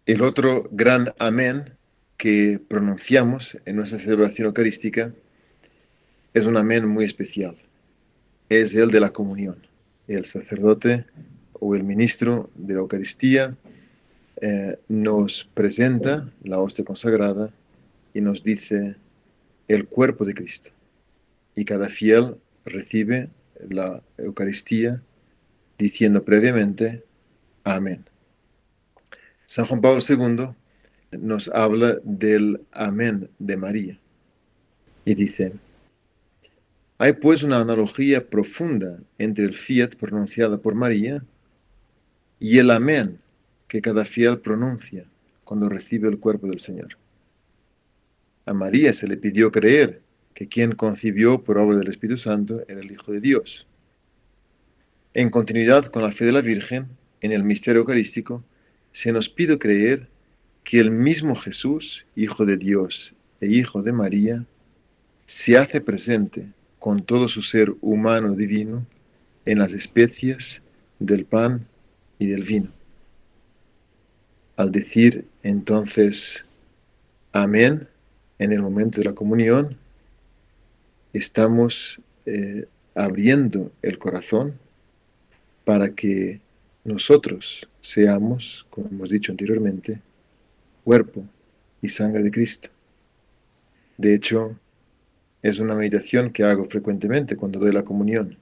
El 0.05 0.20
otro 0.20 0.68
gran 0.70 1.14
amén 1.18 1.79
que 2.18 2.61
pronunciamos 2.68 3.57
en 3.64 3.77
nuestra 3.77 3.99
celebración 3.99 4.49
eucarística 4.49 5.14
es 6.35 6.45
un 6.45 6.59
amén 6.59 6.87
muy 6.87 7.07
especial. 7.07 7.57
Es 8.51 8.75
el 8.75 8.91
de 8.91 9.01
la 9.01 9.14
comunión. 9.14 9.66
El 10.09 10.27
sacerdote 10.27 11.07
o 11.55 11.75
el 11.75 11.85
ministro 11.85 12.51
de 12.55 12.75
la 12.75 12.81
Eucaristía 12.81 13.57
eh, 14.43 14.79
nos 14.89 15.49
presenta 15.55 16.31
la 16.43 16.59
hostia 16.59 16.85
consagrada 16.85 17.49
y 18.12 18.20
nos 18.20 18.43
dice 18.43 18.97
el 19.68 19.87
cuerpo 19.87 20.27
de 20.27 20.35
Cristo. 20.35 20.72
Y 21.57 21.64
cada 21.64 21.89
fiel 21.89 22.37
recibe 22.66 23.31
la 23.70 24.03
Eucaristía 24.18 25.01
diciendo 25.79 26.25
previamente 26.25 27.05
Amén. 27.64 28.05
San 29.47 29.64
Juan 29.64 29.81
Pablo 29.81 30.03
II 30.07 30.55
nos 31.18 31.49
habla 31.49 31.99
del 32.03 32.61
amén 32.72 33.31
de 33.39 33.57
María 33.57 33.99
y 35.05 35.14
dice, 35.14 35.53
hay 36.99 37.14
pues 37.14 37.43
una 37.43 37.61
analogía 37.61 38.29
profunda 38.29 38.99
entre 39.18 39.45
el 39.45 39.55
fiat 39.55 39.97
pronunciado 39.97 40.61
por 40.61 40.75
María 40.75 41.25
y 42.39 42.59
el 42.59 42.70
amén 42.70 43.18
que 43.68 43.81
cada 43.81 44.05
fiel 44.05 44.39
pronuncia 44.39 45.05
cuando 45.45 45.68
recibe 45.68 46.09
el 46.09 46.18
cuerpo 46.18 46.47
del 46.47 46.61
Señor. 46.61 46.97
A 48.47 48.53
María 48.53 48.93
se 48.93 49.09
le 49.09 49.16
pidió 49.16 49.51
creer 49.51 50.03
que 50.35 50.49
quien 50.49 50.75
concibió 50.75 51.43
por 51.43 51.59
obra 51.59 51.79
del 51.79 51.89
Espíritu 51.89 52.16
Santo 52.16 52.62
era 52.68 52.81
el 52.81 52.91
Hijo 52.91 53.12
de 53.12 53.20
Dios. 53.20 53.66
En 55.17 55.31
continuidad 55.31 55.87
con 55.87 56.03
la 56.03 56.11
fe 56.11 56.25
de 56.25 56.33
la 56.33 56.41
Virgen, 56.41 56.89
en 57.21 57.31
el 57.31 57.45
misterio 57.45 57.83
eucarístico, 57.83 58.43
se 58.91 59.12
nos 59.12 59.29
pide 59.29 59.61
creer 59.61 60.09
que 60.65 60.81
el 60.81 60.91
mismo 60.91 61.37
Jesús, 61.37 62.05
Hijo 62.17 62.45
de 62.45 62.57
Dios 62.57 63.15
e 63.41 63.47
Hijo 63.47 63.81
de 63.81 63.93
María, 63.93 64.45
se 65.25 65.57
hace 65.57 65.81
presente 65.81 66.49
con 66.81 67.05
todo 67.05 67.29
su 67.29 67.43
ser 67.43 67.73
humano 67.81 68.35
divino 68.35 68.85
en 69.45 69.61
las 69.61 69.73
especies 69.73 70.62
del 70.99 71.27
pan 71.27 71.69
y 72.19 72.27
del 72.27 72.43
vino. 72.43 72.73
Al 74.57 74.73
decir 74.73 75.29
entonces 75.45 76.45
amén 77.31 77.87
en 78.41 78.53
el 78.53 78.62
momento 78.62 78.99
de 78.99 79.05
la 79.05 79.15
comunión, 79.15 79.77
estamos 81.12 82.01
eh, 82.27 82.67
abriendo 82.97 83.71
el 83.81 83.99
corazón 83.99 84.64
para 85.65 85.95
que 85.95 86.41
nosotros 86.85 87.69
seamos, 87.81 88.67
como 88.71 88.89
hemos 88.89 89.11
dicho 89.11 89.33
anteriormente, 89.33 90.01
cuerpo 90.85 91.25
y 91.81 91.89
sangre 91.89 92.23
de 92.23 92.31
Cristo. 92.31 92.69
De 93.97 94.15
hecho, 94.15 94.59
es 95.43 95.59
una 95.59 95.75
meditación 95.75 96.31
que 96.31 96.45
hago 96.45 96.65
frecuentemente 96.65 97.37
cuando 97.37 97.59
doy 97.59 97.73
la 97.73 97.85
comunión. 97.85 98.37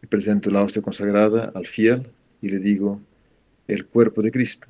Me 0.00 0.08
presento 0.08 0.50
la 0.50 0.62
hostia 0.62 0.82
consagrada 0.82 1.52
al 1.54 1.66
fiel 1.66 2.06
y 2.40 2.48
le 2.48 2.58
digo, 2.58 3.00
el 3.68 3.86
cuerpo 3.86 4.22
de 4.22 4.30
Cristo. 4.30 4.66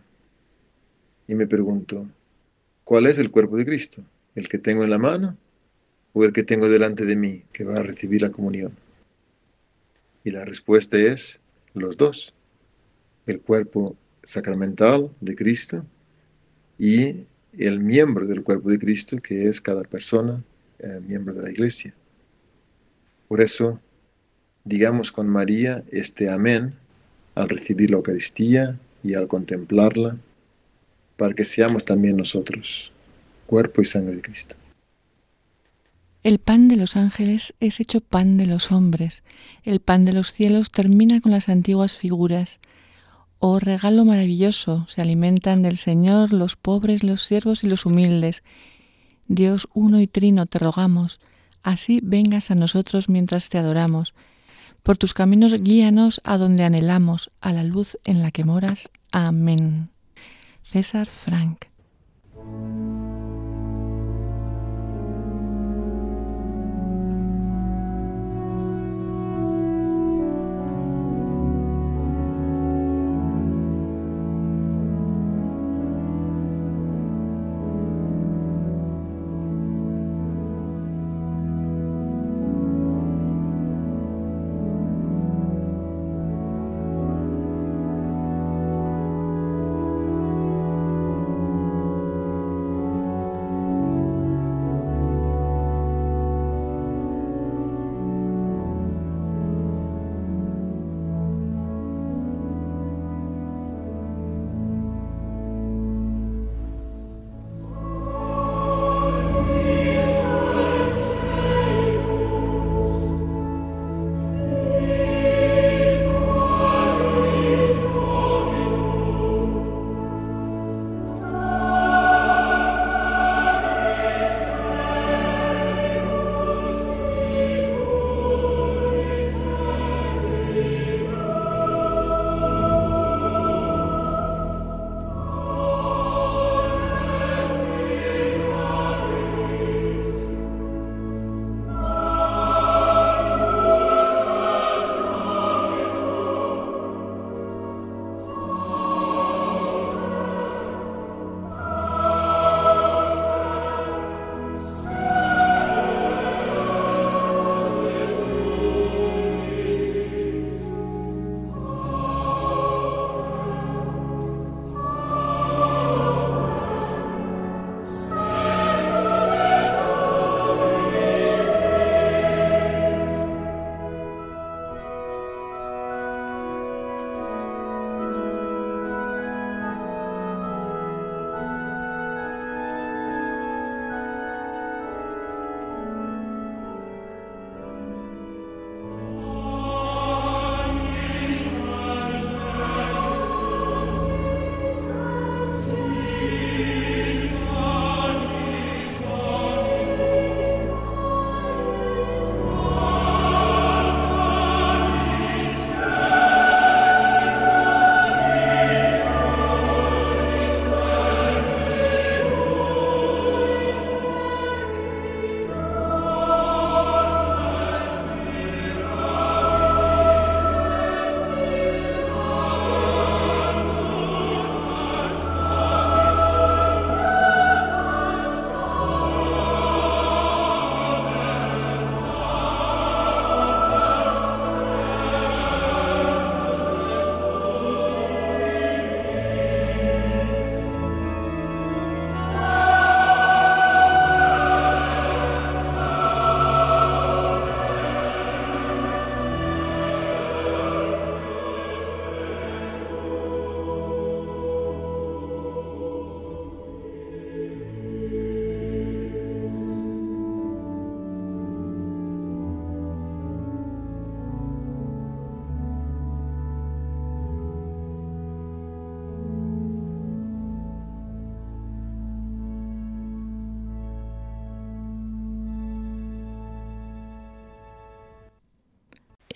Y 1.28 1.34
me 1.34 1.46
pregunto, 1.46 2.08
¿cuál 2.84 3.06
es 3.06 3.18
el 3.18 3.30
cuerpo 3.30 3.56
de 3.56 3.64
Cristo? 3.64 4.02
¿El 4.34 4.48
que 4.48 4.58
tengo 4.58 4.84
en 4.84 4.90
la 4.90 4.98
mano 4.98 5.36
o 6.12 6.24
el 6.24 6.32
que 6.32 6.42
tengo 6.42 6.68
delante 6.68 7.04
de 7.04 7.16
mí 7.16 7.44
que 7.52 7.64
va 7.64 7.76
a 7.76 7.82
recibir 7.82 8.22
la 8.22 8.30
comunión? 8.30 8.72
Y 10.24 10.30
la 10.30 10.44
respuesta 10.44 10.98
es 10.98 11.40
los 11.74 11.96
dos. 11.96 12.34
El 13.26 13.40
cuerpo 13.40 13.96
sacramental 14.22 15.10
de 15.20 15.34
Cristo 15.34 15.84
y 16.78 17.24
el 17.58 17.80
miembro 17.80 18.26
del 18.26 18.42
cuerpo 18.42 18.70
de 18.70 18.78
Cristo 18.78 19.18
que 19.18 19.48
es 19.48 19.60
cada 19.60 19.82
persona 19.82 20.42
eh, 20.78 21.00
miembro 21.06 21.34
de 21.34 21.42
la 21.42 21.50
iglesia. 21.50 21.92
Por 23.28 23.40
eso, 23.40 23.80
digamos 24.64 25.12
con 25.12 25.28
María 25.28 25.84
este 25.90 26.30
amén 26.30 26.74
al 27.34 27.48
recibir 27.48 27.90
la 27.90 27.96
Eucaristía 27.96 28.78
y 29.02 29.14
al 29.14 29.28
contemplarla, 29.28 30.16
para 31.16 31.34
que 31.34 31.44
seamos 31.44 31.84
también 31.84 32.16
nosotros 32.16 32.92
cuerpo 33.46 33.82
y 33.82 33.84
sangre 33.84 34.16
de 34.16 34.22
Cristo. 34.22 34.56
El 36.22 36.38
pan 36.38 36.68
de 36.68 36.76
los 36.76 36.96
ángeles 36.96 37.54
es 37.60 37.80
hecho 37.80 38.00
pan 38.00 38.36
de 38.36 38.46
los 38.46 38.72
hombres. 38.72 39.22
El 39.62 39.80
pan 39.80 40.04
de 40.04 40.12
los 40.12 40.32
cielos 40.32 40.70
termina 40.70 41.20
con 41.20 41.32
las 41.32 41.48
antiguas 41.48 41.96
figuras. 41.96 42.58
Oh 43.38 43.58
regalo 43.58 44.04
maravilloso, 44.04 44.86
se 44.88 45.00
alimentan 45.00 45.62
del 45.62 45.78
Señor 45.78 46.34
los 46.34 46.56
pobres, 46.56 47.02
los 47.02 47.22
siervos 47.24 47.64
y 47.64 47.68
los 47.68 47.86
humildes, 47.86 48.42
Dios 49.28 49.68
uno 49.72 50.00
y 50.00 50.08
trino, 50.08 50.44
te 50.46 50.58
rogamos, 50.58 51.20
así 51.62 52.00
vengas 52.02 52.50
a 52.50 52.56
nosotros 52.56 53.08
mientras 53.08 53.48
te 53.48 53.58
adoramos. 53.58 54.12
Por 54.82 54.98
tus 54.98 55.14
caminos 55.14 55.54
guíanos 55.54 56.20
a 56.24 56.36
donde 56.36 56.64
anhelamos, 56.64 57.30
a 57.40 57.52
la 57.52 57.62
luz 57.62 57.96
en 58.04 58.22
la 58.22 58.32
que 58.32 58.44
moras. 58.44 58.90
Amén. 59.12 59.90
César 60.64 61.06
Frank. 61.06 61.66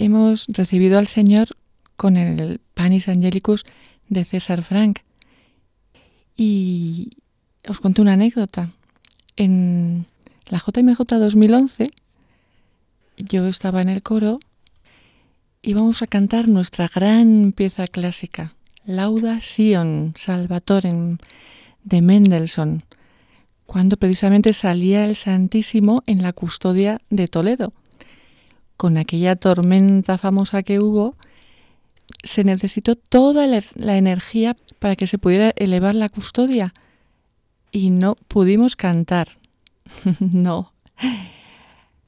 Hemos 0.05 0.46
recibido 0.48 0.98
al 0.98 1.07
Señor 1.07 1.48
con 1.96 2.16
el 2.16 2.61
Panis 2.74 3.09
Angelicus 3.09 3.64
de 4.09 4.24
César 4.24 4.62
Frank. 4.62 4.98
Y 6.36 7.16
os 7.66 7.80
cuento 7.80 8.02
una 8.02 8.12
anécdota. 8.12 8.70
En 9.36 10.07
la 10.48 10.59
JMJ 10.59 10.98
2011 10.98 11.90
yo 13.16 13.46
estaba 13.46 13.80
en 13.80 13.88
el 13.88 14.02
coro 14.02 14.40
y 15.62 15.72
vamos 15.72 16.02
a 16.02 16.07
cantar 16.07 16.48
nuestra 16.48 16.90
gran 16.94 17.52
pieza 17.52 17.86
clásica, 17.86 18.55
Lauda 18.84 19.40
Sion 19.40 20.12
Salvatore 20.16 21.16
de 21.84 22.02
Mendelssohn, 22.02 22.82
cuando 23.64 23.96
precisamente 23.96 24.52
salía 24.52 25.07
el 25.07 25.16
Santísimo 25.16 26.02
en 26.07 26.22
la 26.22 26.34
custodia 26.34 26.98
de 27.09 27.26
Toledo. 27.26 27.72
Con 28.77 28.97
aquella 28.97 29.37
tormenta 29.37 30.18
famosa 30.18 30.62
que 30.62 30.81
hubo, 30.81 31.16
se 32.22 32.45
necesitó 32.45 32.97
toda 32.97 33.47
la 33.47 33.97
energía 33.97 34.57
para 34.79 34.97
que 34.97 35.07
se 35.07 35.18
pudiera 35.18 35.53
elevar 35.57 35.95
la 35.95 36.09
custodia 36.09 36.75
y 37.75 37.91
no 37.91 38.14
pudimos 38.29 38.77
cantar. 38.77 39.29
no. 40.20 40.72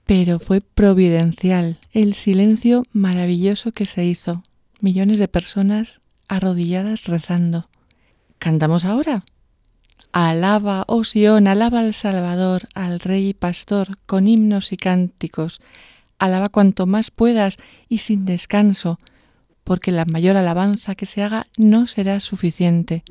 Pero 0.07 0.39
fue 0.39 0.61
providencial 0.61 1.79
el 1.93 2.15
silencio 2.15 2.85
maravilloso 2.93 3.73
que 3.73 3.85
se 3.85 4.05
hizo. 4.05 4.43
Millones 4.81 5.19
de 5.19 5.27
personas 5.27 6.01
arrodilladas 6.29 7.05
rezando. 7.05 7.69
¿Cantamos 8.39 8.85
ahora? 8.85 9.25
Alaba, 10.13 10.85
oh 10.87 11.03
Sión, 11.03 11.49
alaba 11.49 11.81
al 11.81 11.93
Salvador, 11.93 12.69
al 12.75 13.01
Rey 13.01 13.31
y 13.31 13.35
Pastor, 13.35 13.99
con 14.07 14.29
himnos 14.29 14.73
y 14.73 14.77
cánticos. 14.77 15.61
Alaba 16.19 16.49
cuanto 16.49 16.87
más 16.87 17.11
puedas 17.11 17.57
y 17.89 17.99
sin 17.99 18.25
descanso, 18.25 18.99
porque 19.65 19.93
la 19.93 20.05
mayor 20.05 20.37
alabanza 20.37 20.95
que 20.95 21.07
se 21.07 21.23
haga 21.23 21.47
no 21.59 21.87
será 21.87 22.21
suficiente. 22.21 23.03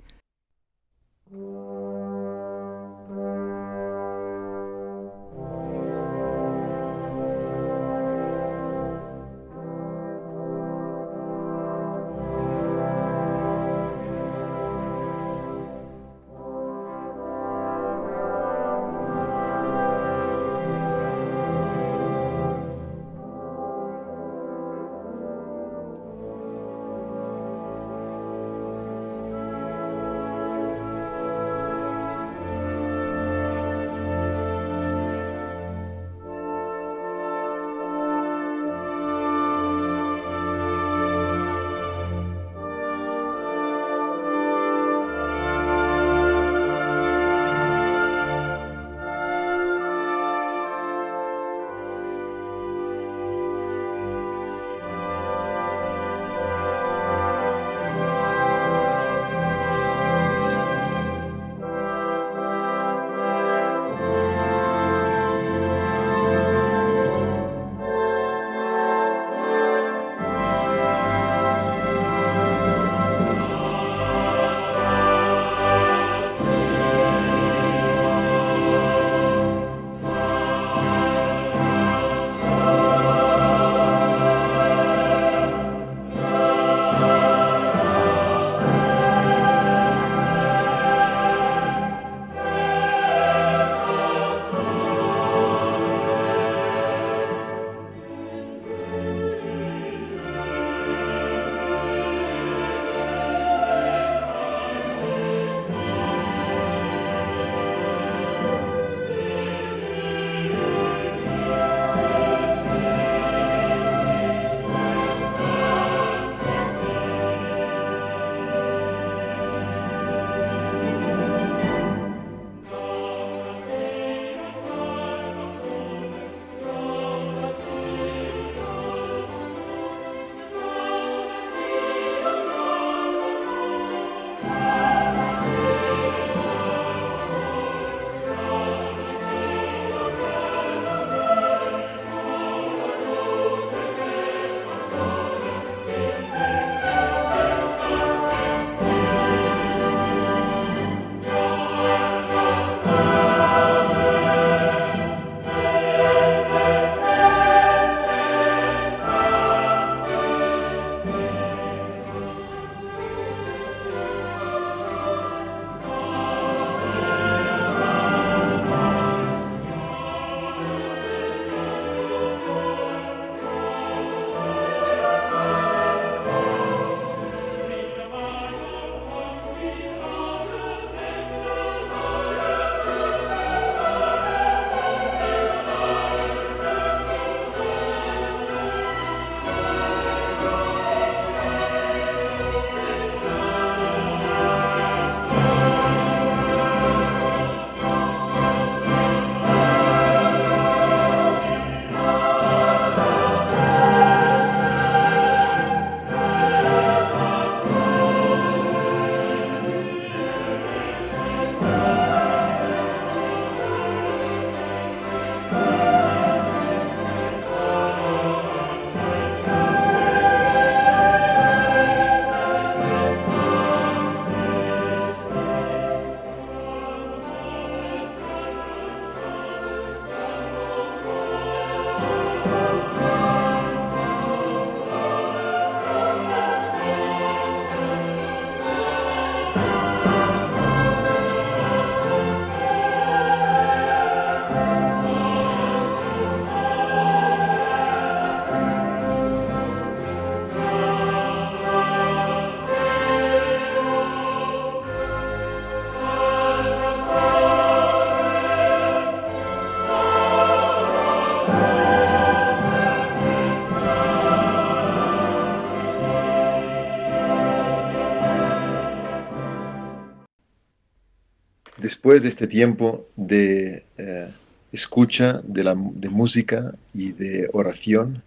Después 271.85 272.23
de 272.23 272.29
este 272.29 272.47
tiempo 272.47 273.07
de 273.15 273.83
eh, 273.99 274.27
escucha, 274.71 275.43
de, 275.45 275.63
la, 275.63 275.75
de, 275.75 276.09
música 276.09 276.73
y 276.95 277.11
de 277.11 277.47
oración, 277.53 278.23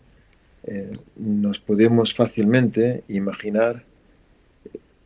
eh, 0.62 0.96
nos 1.16 1.58
podemos 1.58 2.14
fácilmente 2.14 3.02
imaginar 3.08 3.82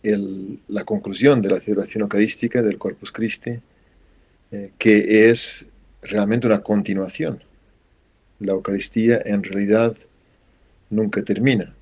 el, 0.03 0.59
la 0.69 0.85
conclusión 0.85 1.41
de 1.41 1.49
la 1.49 1.61
celebración 1.61 2.03
eucarística 2.03 2.61
del 2.61 2.77
Corpus 2.77 3.11
Christi, 3.11 3.59
eh, 4.51 4.71
que 4.77 5.31
es 5.31 5.67
realmente 6.03 6.47
una 6.47 6.63
continuación. 6.63 7.43
La 8.39 8.53
Eucaristía 8.53 9.23
en 9.25 9.45
realidad 9.45 9.97
nunca 10.91 11.23
termina. 11.23 11.75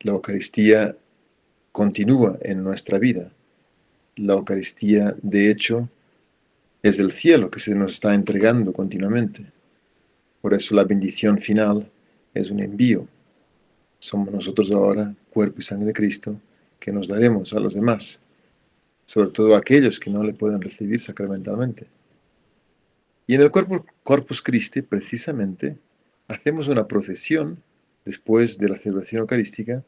La 0.00 0.12
Eucaristía 0.12 0.96
continúa 1.70 2.38
en 2.40 2.64
nuestra 2.64 2.98
vida 2.98 3.30
la 4.16 4.32
Eucaristía, 4.34 5.14
de 5.22 5.50
hecho, 5.50 5.88
es 6.82 6.98
el 6.98 7.12
cielo 7.12 7.50
que 7.50 7.60
se 7.60 7.74
nos 7.74 7.92
está 7.92 8.14
entregando 8.14 8.72
continuamente. 8.72 9.44
Por 10.40 10.54
eso 10.54 10.74
la 10.74 10.84
bendición 10.84 11.38
final 11.38 11.90
es 12.34 12.50
un 12.50 12.60
envío. 12.60 13.06
Somos 13.98 14.32
nosotros 14.32 14.70
ahora, 14.70 15.14
cuerpo 15.30 15.56
y 15.60 15.62
sangre 15.62 15.86
de 15.86 15.92
Cristo, 15.92 16.40
que 16.78 16.92
nos 16.92 17.08
daremos 17.08 17.52
a 17.52 17.60
los 17.60 17.74
demás, 17.74 18.20
sobre 19.04 19.30
todo 19.30 19.54
a 19.54 19.58
aquellos 19.58 19.98
que 19.98 20.10
no 20.10 20.22
le 20.22 20.32
pueden 20.32 20.60
recibir 20.60 21.00
sacramentalmente. 21.00 21.86
Y 23.26 23.34
en 23.34 23.40
el 23.40 23.50
Corpus 23.50 24.40
Christi, 24.40 24.82
precisamente, 24.82 25.76
hacemos 26.28 26.68
una 26.68 26.86
procesión 26.86 27.58
después 28.04 28.56
de 28.56 28.68
la 28.68 28.76
celebración 28.76 29.20
eucarística, 29.20 29.82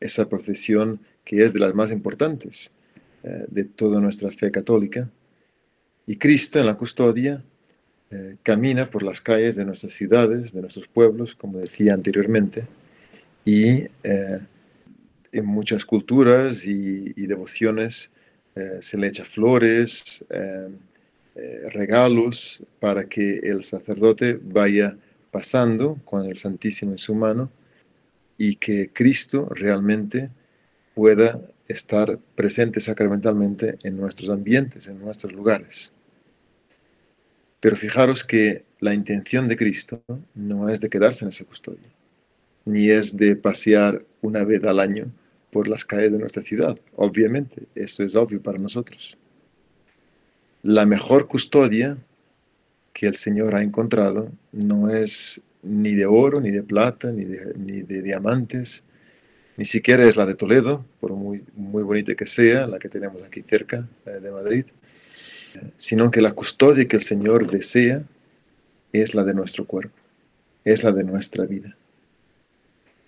esa 0.00 0.28
procesión 0.28 1.00
que 1.24 1.44
es 1.44 1.52
de 1.52 1.60
las 1.60 1.74
más 1.74 1.92
importantes, 1.92 2.72
eh, 3.26 3.46
de 3.48 3.64
toda 3.64 4.00
nuestra 4.00 4.30
fe 4.30 4.50
católica. 4.50 5.08
Y 6.06 6.16
Cristo 6.16 6.60
en 6.60 6.66
la 6.66 6.74
custodia 6.74 7.42
eh, 8.10 8.36
camina 8.42 8.90
por 8.90 9.02
las 9.02 9.22
calles 9.22 9.56
de 9.56 9.64
nuestras 9.64 9.94
ciudades, 9.94 10.52
de 10.52 10.60
nuestros 10.60 10.88
pueblos, 10.88 11.34
como 11.34 11.58
decía 11.58 11.94
anteriormente, 11.94 12.66
y 13.42 13.86
eh, 14.02 14.40
en 15.32 15.46
muchas 15.46 15.86
culturas 15.86 16.66
y, 16.66 17.14
devociones 17.26 18.10
se 18.78 18.96
le 18.96 19.08
echa 19.08 19.24
flores, 19.24 20.24
regalos 21.72 22.62
para 22.78 23.08
que 23.08 23.40
el 23.42 23.64
sacerdote 23.64 24.38
vaya 24.40 24.96
pasando 25.32 25.98
con 26.04 26.24
el 26.26 26.36
Santísimo 26.36 26.92
en 26.92 26.98
su 26.98 27.16
mano 27.16 27.50
y 28.38 28.54
que 28.54 28.90
Cristo 28.92 29.48
realmente 29.52 30.30
pueda 30.94 31.40
estar 31.68 32.18
presente 32.34 32.80
sacramentalmente 32.80 33.78
en 33.82 33.96
nuestros 33.96 34.30
ambientes, 34.30 34.86
en 34.88 34.98
nuestros 34.98 35.32
lugares. 35.32 35.92
Pero 37.60 37.76
fijaros 37.76 38.24
que 38.24 38.64
la 38.80 38.92
intención 38.92 39.48
de 39.48 39.56
Cristo 39.56 40.02
no 40.34 40.68
es 40.68 40.80
de 40.80 40.90
quedarse 40.90 41.24
en 41.24 41.30
esa 41.30 41.44
custodia, 41.44 41.88
ni 42.66 42.90
es 42.90 43.16
de 43.16 43.36
pasear 43.36 44.04
una 44.20 44.44
vez 44.44 44.62
al 44.64 44.80
año 44.80 45.10
por 45.50 45.68
las 45.68 45.84
calles 45.84 46.12
de 46.12 46.18
nuestra 46.18 46.42
ciudad. 46.42 46.78
Obviamente, 46.96 47.62
esto 47.74 48.02
es 48.02 48.14
obvio 48.16 48.42
para 48.42 48.58
nosotros. 48.58 49.16
La 50.62 50.84
mejor 50.84 51.28
custodia 51.28 51.96
que 52.92 53.06
el 53.06 53.16
Señor 53.16 53.54
ha 53.54 53.62
encontrado 53.62 54.30
no 54.52 54.90
es 54.90 55.40
ni 55.62 55.94
de 55.94 56.06
oro, 56.06 56.40
ni 56.40 56.50
de 56.50 56.62
plata, 56.62 57.12
ni 57.12 57.24
de 57.24 58.02
diamantes, 58.02 58.84
ni 59.56 59.64
siquiera 59.64 60.04
es 60.04 60.16
la 60.16 60.26
de 60.26 60.34
Toledo, 60.34 60.84
por 61.00 61.12
muy, 61.12 61.44
muy 61.54 61.82
bonita 61.82 62.14
que 62.14 62.26
sea, 62.26 62.66
la 62.66 62.78
que 62.78 62.88
tenemos 62.88 63.22
aquí 63.22 63.42
cerca 63.42 63.86
de 64.04 64.30
Madrid, 64.30 64.64
sino 65.76 66.10
que 66.10 66.20
la 66.20 66.32
custodia 66.32 66.86
que 66.86 66.96
el 66.96 67.02
Señor 67.02 67.50
desea 67.50 68.02
es 68.92 69.14
la 69.14 69.24
de 69.24 69.34
nuestro 69.34 69.64
cuerpo, 69.64 69.94
es 70.64 70.82
la 70.82 70.92
de 70.92 71.04
nuestra 71.04 71.44
vida. 71.44 71.76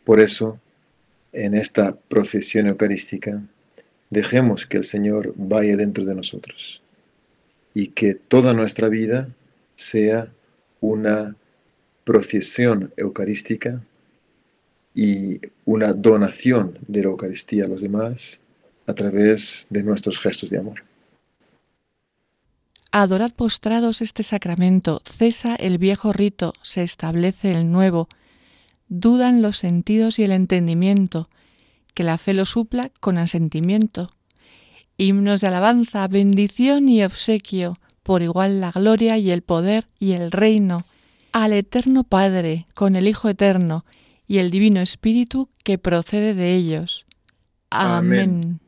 Por 0.04 0.20
eso, 0.20 0.60
en 1.32 1.54
esta 1.54 1.96
procesión 1.96 2.66
eucarística, 2.66 3.42
dejemos 4.10 4.66
que 4.66 4.76
el 4.76 4.84
Señor 4.84 5.32
vaya 5.36 5.76
dentro 5.76 6.04
de 6.04 6.14
nosotros 6.14 6.82
y 7.74 7.88
que 7.88 8.14
toda 8.14 8.54
nuestra 8.54 8.88
vida 8.88 9.28
sea 9.74 10.32
una 10.80 11.34
procesión 12.04 12.92
eucarística 12.96 13.82
y 14.96 15.40
una 15.66 15.92
donación 15.92 16.78
de 16.88 17.02
la 17.02 17.10
Eucaristía 17.10 17.66
a 17.66 17.68
los 17.68 17.82
demás 17.82 18.40
a 18.86 18.94
través 18.94 19.66
de 19.68 19.82
nuestros 19.82 20.18
gestos 20.18 20.48
de 20.48 20.58
amor. 20.58 20.84
Adorad 22.92 23.32
postrados 23.32 24.00
este 24.00 24.22
sacramento, 24.22 25.02
cesa 25.04 25.54
el 25.54 25.76
viejo 25.76 26.14
rito, 26.14 26.54
se 26.62 26.82
establece 26.82 27.52
el 27.52 27.70
nuevo, 27.70 28.08
dudan 28.88 29.42
los 29.42 29.58
sentidos 29.58 30.18
y 30.18 30.24
el 30.24 30.32
entendimiento, 30.32 31.28
que 31.92 32.02
la 32.02 32.16
fe 32.16 32.32
lo 32.32 32.46
supla 32.46 32.90
con 33.00 33.18
asentimiento. 33.18 34.14
Himnos 34.96 35.42
de 35.42 35.48
alabanza, 35.48 36.08
bendición 36.08 36.88
y 36.88 37.04
obsequio, 37.04 37.78
por 38.02 38.22
igual 38.22 38.60
la 38.60 38.70
gloria 38.70 39.18
y 39.18 39.30
el 39.30 39.42
poder 39.42 39.88
y 39.98 40.12
el 40.12 40.30
reino, 40.30 40.84
al 41.32 41.52
eterno 41.52 42.02
Padre, 42.02 42.66
con 42.74 42.96
el 42.96 43.08
Hijo 43.08 43.28
eterno, 43.28 43.84
y 44.26 44.38
el 44.38 44.50
Divino 44.50 44.80
Espíritu 44.80 45.48
que 45.64 45.78
procede 45.78 46.34
de 46.34 46.54
ellos. 46.54 47.06
Amén. 47.70 48.60